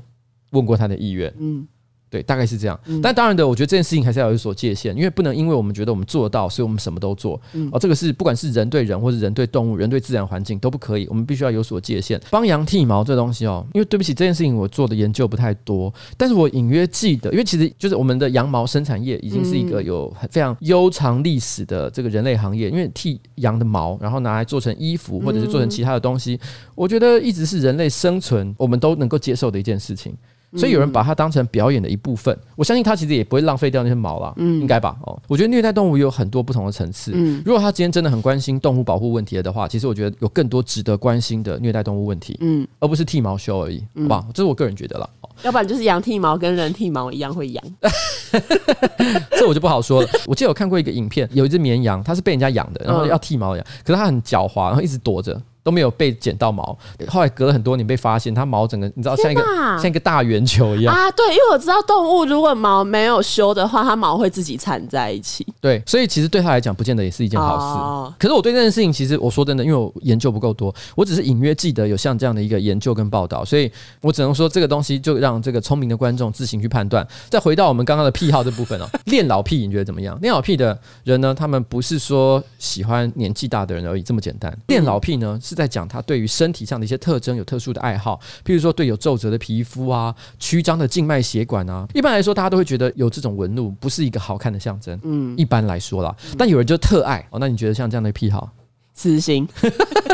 [0.50, 1.32] 问过他的意愿。
[1.38, 1.66] 嗯。
[2.10, 2.78] 对，大概是这样。
[3.02, 7.40] 但当然的，我觉得这件事情还是要有所界限，因为不能因为我们觉得我们做得到，所以我们什么都做。
[7.70, 11.06] 哦，这个是不管是人对人，或是人对动物，人对自然环境都不可以。
[11.08, 12.20] 我们必须要有所界限。
[12.30, 22.70] 帮羊剃毛这东西哦，因为对不起，这件事情我做的研究不太多，但是我隐约记得，因为其实就是我们的羊毛生产业已经是一个有非常悠长历史的这个人类行业。
[22.70, 26.38] 因为剃羊的毛，然后拿来做成衣服，或者是做成其他的东西，
[26.74, 30.14] 我觉得一直是人类生存我们都能够接受的一件事情。
[30.56, 34.96] 所以有人把它当成表演的一部分，我相信他其实也不会浪费掉那些毛啦，嗯，应该吧？
[35.02, 44.26] 哦，我觉得虐待动物有很多不同的层次，嗯，如果他今天真的很关心动物保护问题的话，其实我觉得有更多值得关心的虐待动物问题，嗯，而不是剃毛修而已，好吧？
[44.32, 45.08] 这是我个人觉得啦。
[45.44, 47.64] 要不然就是羊剃毛跟人剃毛一样会痒，
[49.30, 50.08] 这我就不好说了。
[50.26, 55.40] 我记得我看过一个影片，有一只绵羊，它是被人家养的，然后要剃毛的羊，可是它很狡猾，然后一直躲着。
[55.68, 56.76] 都没有被剪到毛。
[57.06, 59.42] 后来隔了很多年被发现，它毛整个你知道像一个
[59.76, 61.10] 像一个大圆球一样啊。
[61.10, 65.46] 对，因为我知道动物如果毛没有修的话，它毛会自己缠在一起。
[65.60, 67.64] 对，所以其实对他来讲，不见得也是一件好事。
[67.78, 77.06] 哦、可是我对这件事情，其实我说真的，因为我研究不够多，我只是隐约记得有像这样的一个研究跟报道，所以我只能说这个东西就让这个聪明的观众自行去判断。
[77.28, 80.18] 再回到我们刚刚的癖好这部分哦， 恋老癖你觉得怎么样？
[80.22, 84.56] 恋老癖的人呢，他们不是说喜欢年纪大的人而已这么简单。
[84.68, 91.86] 恋老癖呢，是在讲他对于身体上的一些特征有特殊的爱好，譬如说对有皱褶的皮肤啊、曲张的静脉血管啊。
[91.92, 94.98] 一般来说，大家都会觉得有这种纹路不是一个好看的象征。
[95.02, 97.38] 嗯，一般来说啦，但有人就特爱哦。
[97.40, 98.48] 那你觉得像这样的癖好？
[98.94, 99.48] 死心，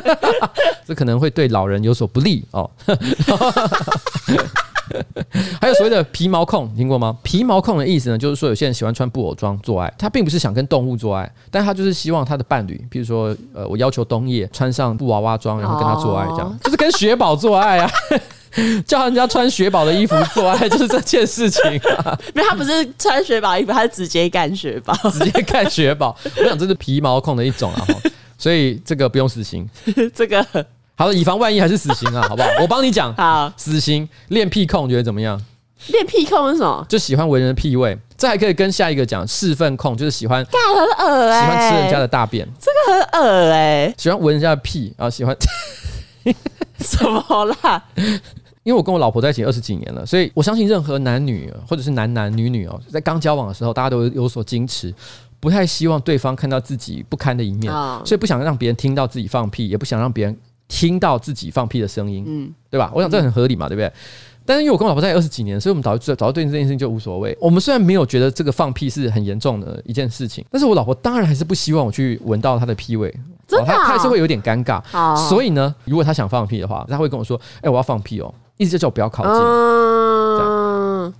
[0.85, 2.71] 这可能会对老人有所不利哦。
[5.61, 7.17] 还有所谓的皮毛控，听过吗？
[7.23, 17.91] 皮毛控的意思呢，就是说有些人喜欢穿布偶装做爱，他并不是想跟动物做爱，但他就是希望他的伴侣，比如说，呃，我要求冬夜穿上布娃娃装，然后跟他做爱，这样就是跟雪宝做爱啊，
[18.87, 21.63] 叫人家穿雪宝的衣服做爱， 就是这件事情
[21.97, 22.19] 啊。
[22.35, 26.17] 因为他不是穿雪宝衣服，他是直接干雪宝，直接干雪宝。
[26.39, 27.87] 我想这是皮毛控的一种啊，
[28.39, 29.69] 所以这个不用死刑。
[30.15, 30.45] 这个。
[30.97, 32.49] 好了，以防万一还是死刑啊， 好不好？
[32.61, 33.15] 我帮你讲。
[33.15, 34.09] 好，死刑。
[34.29, 35.41] 练屁控觉得怎么样？
[35.89, 36.87] 练屁控是什么？
[36.89, 37.99] 就喜欢闻人的屁味。
[38.17, 42.49] 这还可以跟下一个讲，侍粪控就是喜欢，干很恶哎、欸，喜欢吃人家的大便。
[42.59, 45.37] 这个很恶哎、欸，喜欢闻人家的屁，然后喜欢
[46.81, 47.85] 什么啦？
[48.63, 54.95] 因为我跟我老婆在一起二十几年了，所以我相信任何男女或者是男男女女哦，在刚交往的时候，大家都有所矜持，
[55.39, 60.39] 不太希望对方看到自己不堪的一面，哦、所以不想让别人听到自己放屁，也不想让别人。
[60.69, 62.91] 听到自己放屁的声音，嗯，对吧？
[62.95, 63.93] 我想这很合理嘛，对不对？
[64.47, 67.35] 但是因为我跟我老婆在一起二十几年，所以我们早就早就对这件事情就无所谓。
[67.41, 73.11] 我们虽然没有觉得这个放屁是很严重的一件事情，但是我老婆当然还是不希望我去闻到她的屁味，
[73.49, 74.83] 真的、哦，她还是会有点尴尬。
[75.29, 79.33] 所以呢，如果她想放屁的话，她会跟我说：“哎，我要放屁哦。”意思就叫我不要靠近。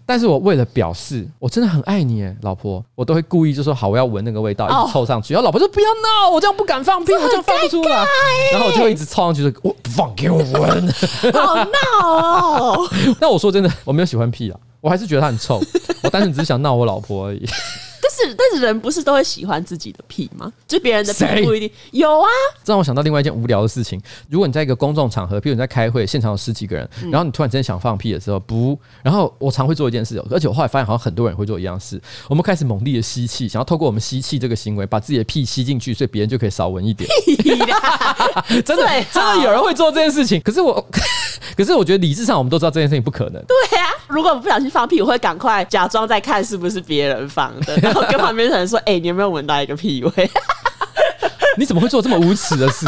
[0.07, 5.35] 但是我为了表示我真的很爱你，老婆，我都会故意就说好，我要闻那个味道，一直凑上去。
[5.35, 8.05] 然后老婆说不要闹，我这样不敢放屁，我这样放不出来。
[8.53, 10.95] 然后我就会一直凑上去说，我放给我闻，
[11.33, 12.89] 好闹哦。
[13.21, 15.61] 那我说真的，我没有喜欢屁啊，我还是觉得它很臭。
[16.03, 17.47] 我单纯只是想闹我老婆而已。
[18.25, 20.51] 但是但是人不是都会喜欢自己的屁吗？
[20.67, 22.29] 就别人的屁不一定有啊。
[22.65, 32.01] 这让我想到另外一件无聊的事情：如果你在一个公众场合，比如你在开会，现场有十几个人，然后你突然之间想放屁的时候，不，然后我常会做一件事，而且我后来发现好像很多人会做一样事。
[32.29, 37.09] 我们开始猛力的吸气，想要透过我们吸气这个行为，把自己的屁吸进去，所以别人就可以少闻一点。
[38.65, 40.85] 真的真的有人会做这件事情，可是我，
[41.57, 43.43] 可是我觉得理智上我们都知道这件事情不可能。
[43.45, 47.77] 对啊，如果我不小心放屁，我会赶快假装在看是不是别人放的。
[47.83, 50.31] 然后跟旁边的人说：“哎、欸，你有没有闻到一个屁味？
[51.57, 52.87] 你怎么会做这么无耻的事？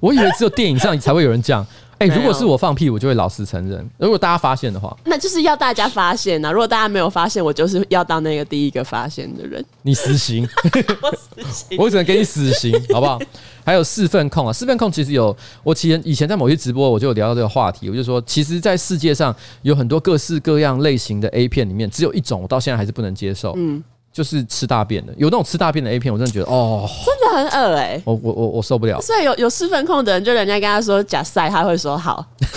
[0.00, 1.66] 我以为只有电影上才会有人这样。
[2.02, 3.88] 哎、欸，如果是我放屁，我就会老实承认。
[3.96, 6.52] 如果大家发现的话， 那就是要大家发现呐、啊。
[6.52, 9.64] 如果大家没有发现，我就是要当那个第一个发现的人。
[9.82, 10.48] 你死刑，
[11.00, 13.20] 我死刑，我只能给你死刑，好不好？
[13.64, 23.82] 还有四份控啊，四份控其实有，我其实以前在某些直播我就有聊到这个话题，我就说，其实，在世界上有很多各式各样类型的 A 片里面，只有一种我到现在还是不能接受，嗯。
[24.12, 29.00] 就是吃大便的，有那种吃大便的 A 片，我真的觉得哦，真的很恶哎、欸，我我我我受不了。
[29.00, 32.24] 所以有有四分控的人，就人家跟他说假赛，他会说好，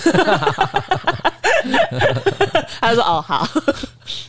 [2.81, 3.47] 他就说哦好。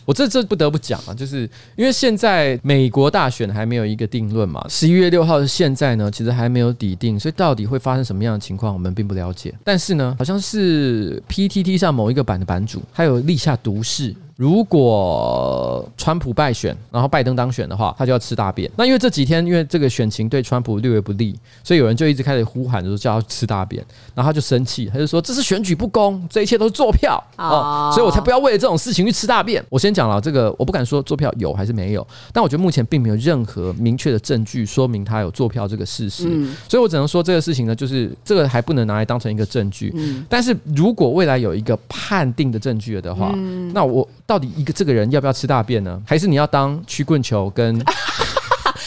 [0.06, 1.40] 我这这不得不讲啊，就是
[1.74, 9.52] 因为现在美国大选还没有一个定论嘛，十一月六号的现在呢，其实还没有底定，所以到底会发生什么样的情况，我们并不了解。
[9.64, 14.14] 但是呢，好像是 PTT 上某一个版的版主，他有立下毒誓。
[14.36, 18.70] 如果川普败选，然后拜登当选的话，他就要吃大便。
[18.76, 21.34] 那因为这几天，因为这个选情对川普略微不利，
[21.64, 23.82] 所以有人就一直开始呼喊，就是叫他吃大便。
[24.14, 29.64] 然后他就生气，他就说这是选举不公，这一切都是坐票哦，所以我才不要为了这种事情去吃大便。
[29.70, 36.24] 我先讲了这个，我不敢说坐票有还是没有，但我觉得目前并没有任何明确的证据说明他有坐票这个事实，
[36.68, 39.94] 所以我只能说这个事情呢，就是这个还不能拿来当成一个证据。
[40.28, 43.32] 但是如果未来有一个判定的证据了的话，
[43.72, 44.06] 那我。
[44.26, 46.02] 到底一个这个人要不要吃大便呢？
[46.06, 47.80] 还是你要当曲棍球跟？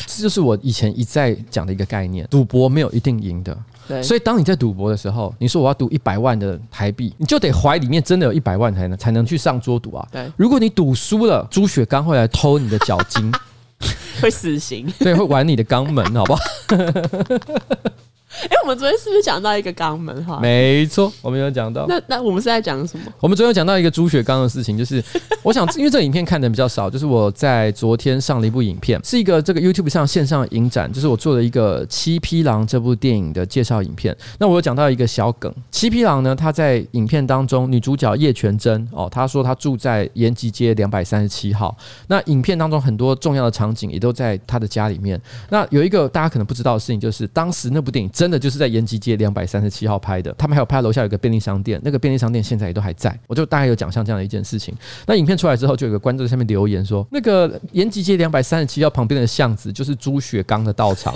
[0.05, 3.57] 这就是我以前一再讲的一个概念：赌博没有一定赢的。
[3.87, 4.03] 对。
[4.03, 10.05] 所以当你在赌博的时候，你说我要赌一百万的台币，你就得怀里面真的有一百万才能才能去上桌赌啊。
[10.11, 10.29] 对。
[10.35, 13.31] 如果你赌输了，朱雪刚会来偷你的脚筋，
[14.21, 14.91] 会死刑。
[14.99, 16.41] 对，会玩你的肛门，好不好？
[18.47, 20.39] 哎，我们昨天是不是讲到一个肛门哈？
[20.39, 21.85] 没错，我们有讲到。
[21.87, 23.05] 那那我们是在讲什么？
[23.19, 25.03] 我们昨天有讲到一个猪血刚的事情，就是
[25.41, 34.15] 我想，因为这个影片看的比较少，就是我在昨天上了一部影片，是一个这个 YouTube 上线上影展，就是我做了一个《七匹狼》这部电影的介绍影片。
[34.37, 41.75] 那我有讲到一个小梗，《七匹狼》呢，他在影片当中，女主角叶全真哦，她说她住在延吉街两百三十七号。
[42.07, 45.19] 那影片当中很多重要的场景也都在她的家里面。
[45.49, 50.29] 那有一个大家可能不知道的事情，就是当时那部电影真的就是在延吉街两百三十七号拍的。
[50.37, 53.17] 他们还有拍楼下有个便利商店，那个便利商店现在也都还在。
[53.27, 54.75] 我就大概有讲像这样的一件事情。
[55.05, 61.15] 那影片出来之后，就有个观众在下面留言说，那个延吉街两百三十七号旁边的巷子就是朱雪刚的道场。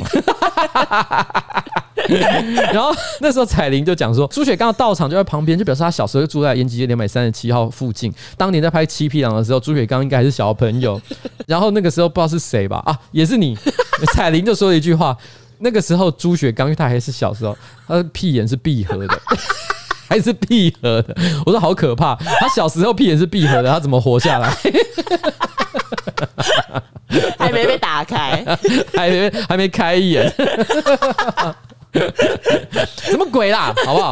[2.72, 8.14] 然后那时候彩玲就讲说，朱雪刚的道场就在旁边，就表示他小时候就住在延吉街两百三十七号附近。
[8.38, 11.02] 当年在拍《七匹狼》的时候，朱雪刚应该还是小朋友。
[11.48, 12.82] 然后那个时候不知道是谁吧？
[12.86, 13.58] 啊，也是你。
[14.14, 15.16] 彩玲就说了一句话：
[15.60, 19.20] 那个时候朱雪刚，因为他还是小时候，他的屁眼是闭合的，
[20.10, 21.16] 还是闭合的。
[21.46, 24.54] 我说好可怕，他小时候屁眼是闭合的，他怎么活下来？
[27.38, 28.44] 还没被打开，
[28.96, 30.28] 还没还没开眼，
[32.98, 33.74] 什么鬼啦？
[33.86, 34.12] 好不好？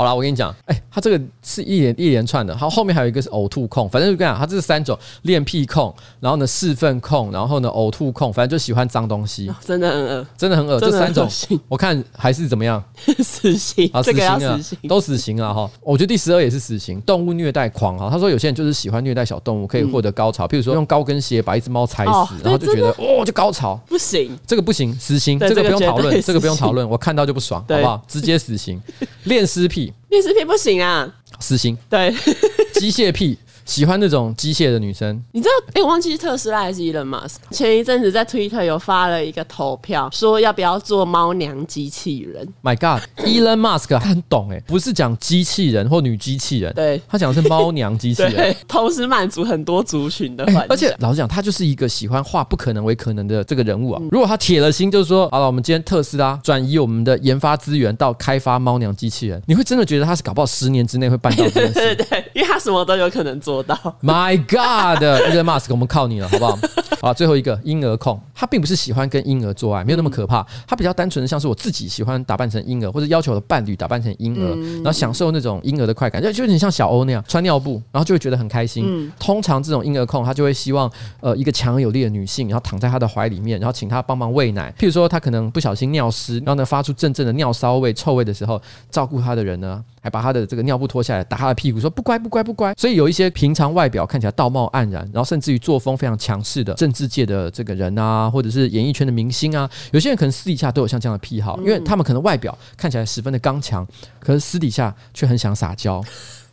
[0.00, 11.28] 好了，我跟你讲，哎、欸，他这个是一连一连串的，好，后面还有一个是呕吐控，反正就跟你讲，他这是三种恋屁控，然后呢四粪控，然后呢呕吐控，反正就喜欢脏东西，真的很恶，真的很恶，这三种
[11.68, 12.82] 我看还是怎么样，
[13.18, 28.02] 死刑啊，死刑啊，都死刑啊哈，我觉得第十二也是死刑，动物虐待狂哈，他说有些人就是喜欢虐待小动物，可以获得高潮，譬如说用高跟鞋把一只猫踩死，然后就觉得哦就高潮，不行，这个不行，死刑，这个不用讨论，这个不用讨论，我看到就不爽，好不好？
[28.08, 28.80] 直接死刑，
[29.24, 29.89] 恋尸癖。
[30.08, 31.76] 恋尸癖不行啊，死心。
[31.88, 32.12] 对，
[32.74, 33.38] 机械癖。
[33.70, 35.52] 喜欢那种机械的女生，你知道？
[35.68, 37.54] 哎、欸，我忘记是特斯拉还是伊隆马斯克。
[37.54, 42.44] 前一阵子在 Twitter 有发了一个投票，说要不要做猫娘机器人。
[42.64, 50.66] My God，Elon Musk 他很懂哎、欸，不是讲机器人或女机器人，对，他讲的是猫娘机器人，同时满足很多族群的、欸。
[50.68, 54.00] 而且老实讲，他就是一个喜欢化不可能为可能的这个人物啊。
[54.02, 61.74] 嗯、如果他铁了心，就是说，好了，我们今天特斯拉转移我们的研发资源到开发猫娘机器人，你会真的觉得他是搞不好十年之内会办到这件事？
[61.78, 63.76] 对对对，因为他什么都有可能做到。
[64.02, 66.58] My God，Elon Musk，我们靠你了，好不好？
[67.00, 70.42] 好，最后一个婴儿控，他并不是喜欢跟婴儿做爱，没有那么可怕。
[70.66, 79.12] 他比较单纯的，像是我自己喜欢打扮成婴儿，或者要求我的伴侣打扮成婴儿，然后享受那种婴儿的快感，就就有点像小欧那样穿尿布，然后就会觉得很开心。
[79.18, 84.72] 通常这种婴儿控，他就会希望呃一个强而有力的女性，然后躺在他的怀里面，然后请他帮忙喂奶。
[84.78, 88.58] 譬如说他可能不小心尿湿，然后呢发出阵阵的尿骚味、臭味的时候，
[88.90, 92.72] 照顾他的人呢，还把他的这个尿布脱下来打他的屁股，说不乖不乖不乖。
[92.78, 103.86] 所以有一些平常外表看起来道貌岸然，然后甚至于作风非常强势的政治界的这个人啊，或者是演艺圈的明星啊，有些人可能私底下都有像这样的癖好，因为他们可能外表看起来十分的刚强，
[104.18, 106.02] 可是私底下却很想撒娇。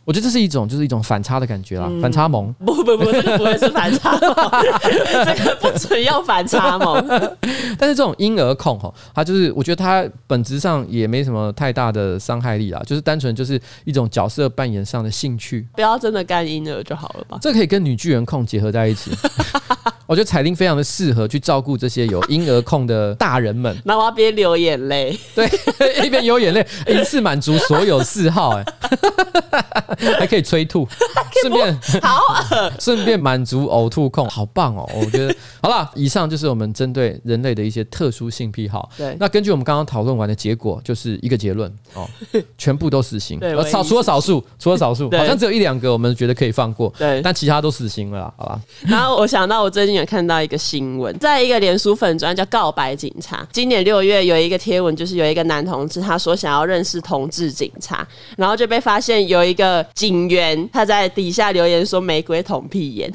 [0.04, 2.50] 我觉得这是一种，就是一种反差的感觉啦，嗯、反差萌。
[2.64, 4.34] 不不不，这个不会是反差萌，
[5.26, 7.06] 这个不准要反差萌。
[7.78, 15.68] 但是这种婴儿控哈，它就是我觉得它本质上也没什么太大的伤害力啦，就是单纯就是一种角色扮演上的兴趣。
[15.74, 17.38] 不要真的干婴儿就好了吧？
[17.42, 19.10] 这可以跟女巨人控结合在一起。
[20.08, 23.76] 我觉得彩铃非常的适合去照顾这些有婴儿控的大人们。
[23.84, 25.46] 那我要边流眼泪，对，
[26.02, 28.64] 一边流眼泪，一次满足所有嗜 好，哎。
[30.18, 30.86] 还可以催吐，
[31.42, 32.20] 顺便好
[32.52, 34.88] 恶， 顺便满足呕吐控，好棒哦！
[34.94, 38.88] 我觉得好了，以上就是我们针对人类的一些特殊性癖好。
[38.96, 42.08] 对，那根据我们刚刚讨论完的结果，就是一个结论哦，
[42.56, 43.40] 全部都死刑。
[43.40, 46.92] 对，少除了少数，除了少数，好像只有一两个我们觉得可以放过。
[46.96, 48.60] 对，但其他都死刑了啦，好吧？
[48.86, 53.46] 然后我想到，我最近有看到一个新闻，在一个脸书粉专叫“告白警察”。
[53.52, 59.84] 今年六月有一个贴文，就是有一个男同志，他说想要认识同志警察，然后就被发现有一个。
[59.94, 63.12] 警员他在底下留言说：“玫瑰捅屁眼。”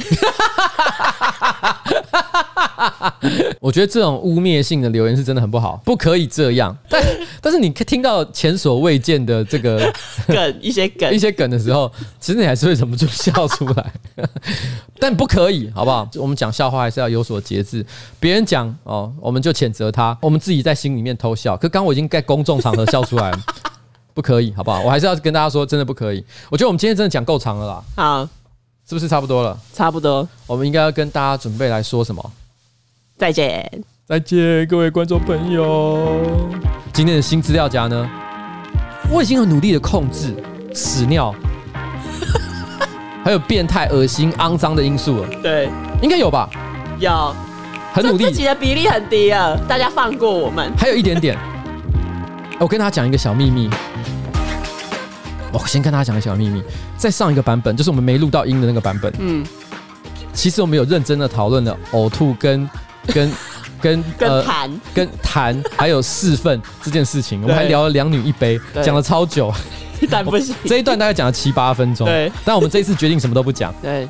[3.59, 6.75] 我觉得这种污蔑性的留言是真的很不好，不可以这样。
[6.89, 7.01] 但
[7.41, 9.91] 但是你听到前所未见的这个
[10.27, 13.93] 梗，一些梗，一些梗的时候，其实你还是会忍不住笑出来。
[14.99, 16.09] 但不可以，好不好？
[16.15, 17.86] 我们讲笑话还是要有所节制。
[18.19, 21.55] 别人讲哦，我们就谴责他，我们自己在心里面偷笑。
[21.55, 23.39] 可刚我已经在公众场合笑出来了。
[24.15, 24.82] 不可以，好不好？
[24.82, 26.24] 我还是要跟大家说，真的不可以。
[26.51, 27.84] 我觉得我们今天真的讲够长了啦。
[27.95, 28.30] 好，
[28.88, 29.59] 是不是差不多了？
[29.74, 30.28] 差不多。
[30.45, 32.32] 我们应该要跟大家准备来说什么？
[33.17, 36.19] 再见，再见，各位观众朋友。
[36.93, 38.07] 今天的新资料夹呢，
[39.11, 40.36] 我已经很努力的控制
[40.76, 41.34] 屎尿，
[43.24, 45.30] 还有变态、恶心、肮脏的因素了。
[45.41, 45.69] 对，
[46.01, 46.49] 应该有吧？
[46.99, 47.36] 有，
[47.93, 50.71] 很努力，自己的比例很低啊，大家放过我们。
[50.78, 51.38] 还有一点点。
[52.59, 53.69] 我跟大家讲一个小秘密。
[55.51, 56.63] 我先跟大家讲个小秘密，
[56.97, 59.45] 在上一个版本，就是我们没录到音的那个版本，嗯，
[60.34, 62.67] 其实我们有认真的讨论了呕吐跟
[63.13, 63.32] 跟
[63.80, 64.71] 跟跟痰。
[64.95, 69.53] 跟痰还有四份这件事情，我们还聊了两女一杯，讲了超久，
[70.09, 74.07] 但不行，这一段大概讲了七八分钟，对，但我们这一次决定什么都不讲，对，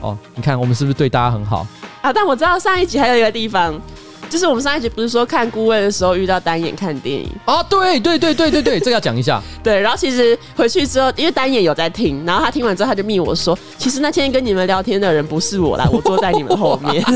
[0.00, 1.66] 哦，你看我们是不是对大家很好
[2.02, 2.12] 啊？
[2.12, 3.80] 但我知道上一集还有一个地方。
[4.28, 7.62] 就是我们上一集不是说看顾问的时候遇到单眼看电影啊？
[7.64, 9.40] 对对对对对对，这个要讲一下。
[9.62, 17.04] 对，然后其实回去之后，因为单眼有在听，然后他听完之后他就密我说，其实那天跟你们聊天的人不是我啦，我坐在你们后面。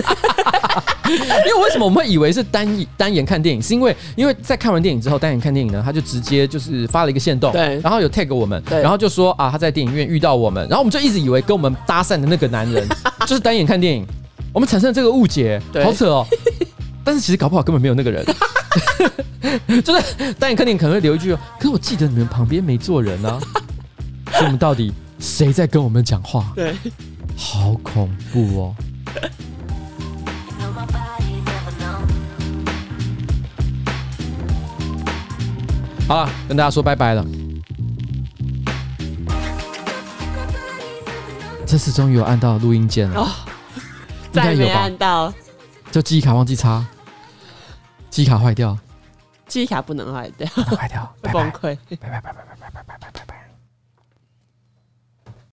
[1.09, 3.62] 因为为什么我们会以为是单单眼看电影？
[3.62, 12.86] 是因为因为在看完电影之后，单眼看电影呢，他就直接就是发了一个线动，对，然后有 tag 我们，对，然后就说啊他在电影院遇到我们，然后我们就一直以为跟我们搭讪的那个男人
[13.26, 14.06] 就是单眼看电影，
[14.52, 16.26] 我们产生了这个误解，好扯哦。
[17.05, 18.24] 但是其实搞不好根本没有那个人，
[19.82, 23.40] 就是单眼看电影可能会留一句，可是我记得你们旁边没坐人啊，
[24.32, 26.53] 所以我们到底谁在跟我们讲话？
[26.55, 26.74] 对，
[27.36, 28.74] 好恐怖哦！
[36.07, 37.25] 好了，跟大家说拜拜了。
[41.66, 43.29] 这次终于有按到录音键了，哦，
[44.33, 45.30] 再没按到，
[45.90, 46.84] 就记忆卡忘记插。
[48.10, 48.76] 记忆卡坏掉，
[49.46, 53.47] 记忆卡不能坏掉，坏掉， 会崩溃，拜拜拜拜拜拜拜拜拜。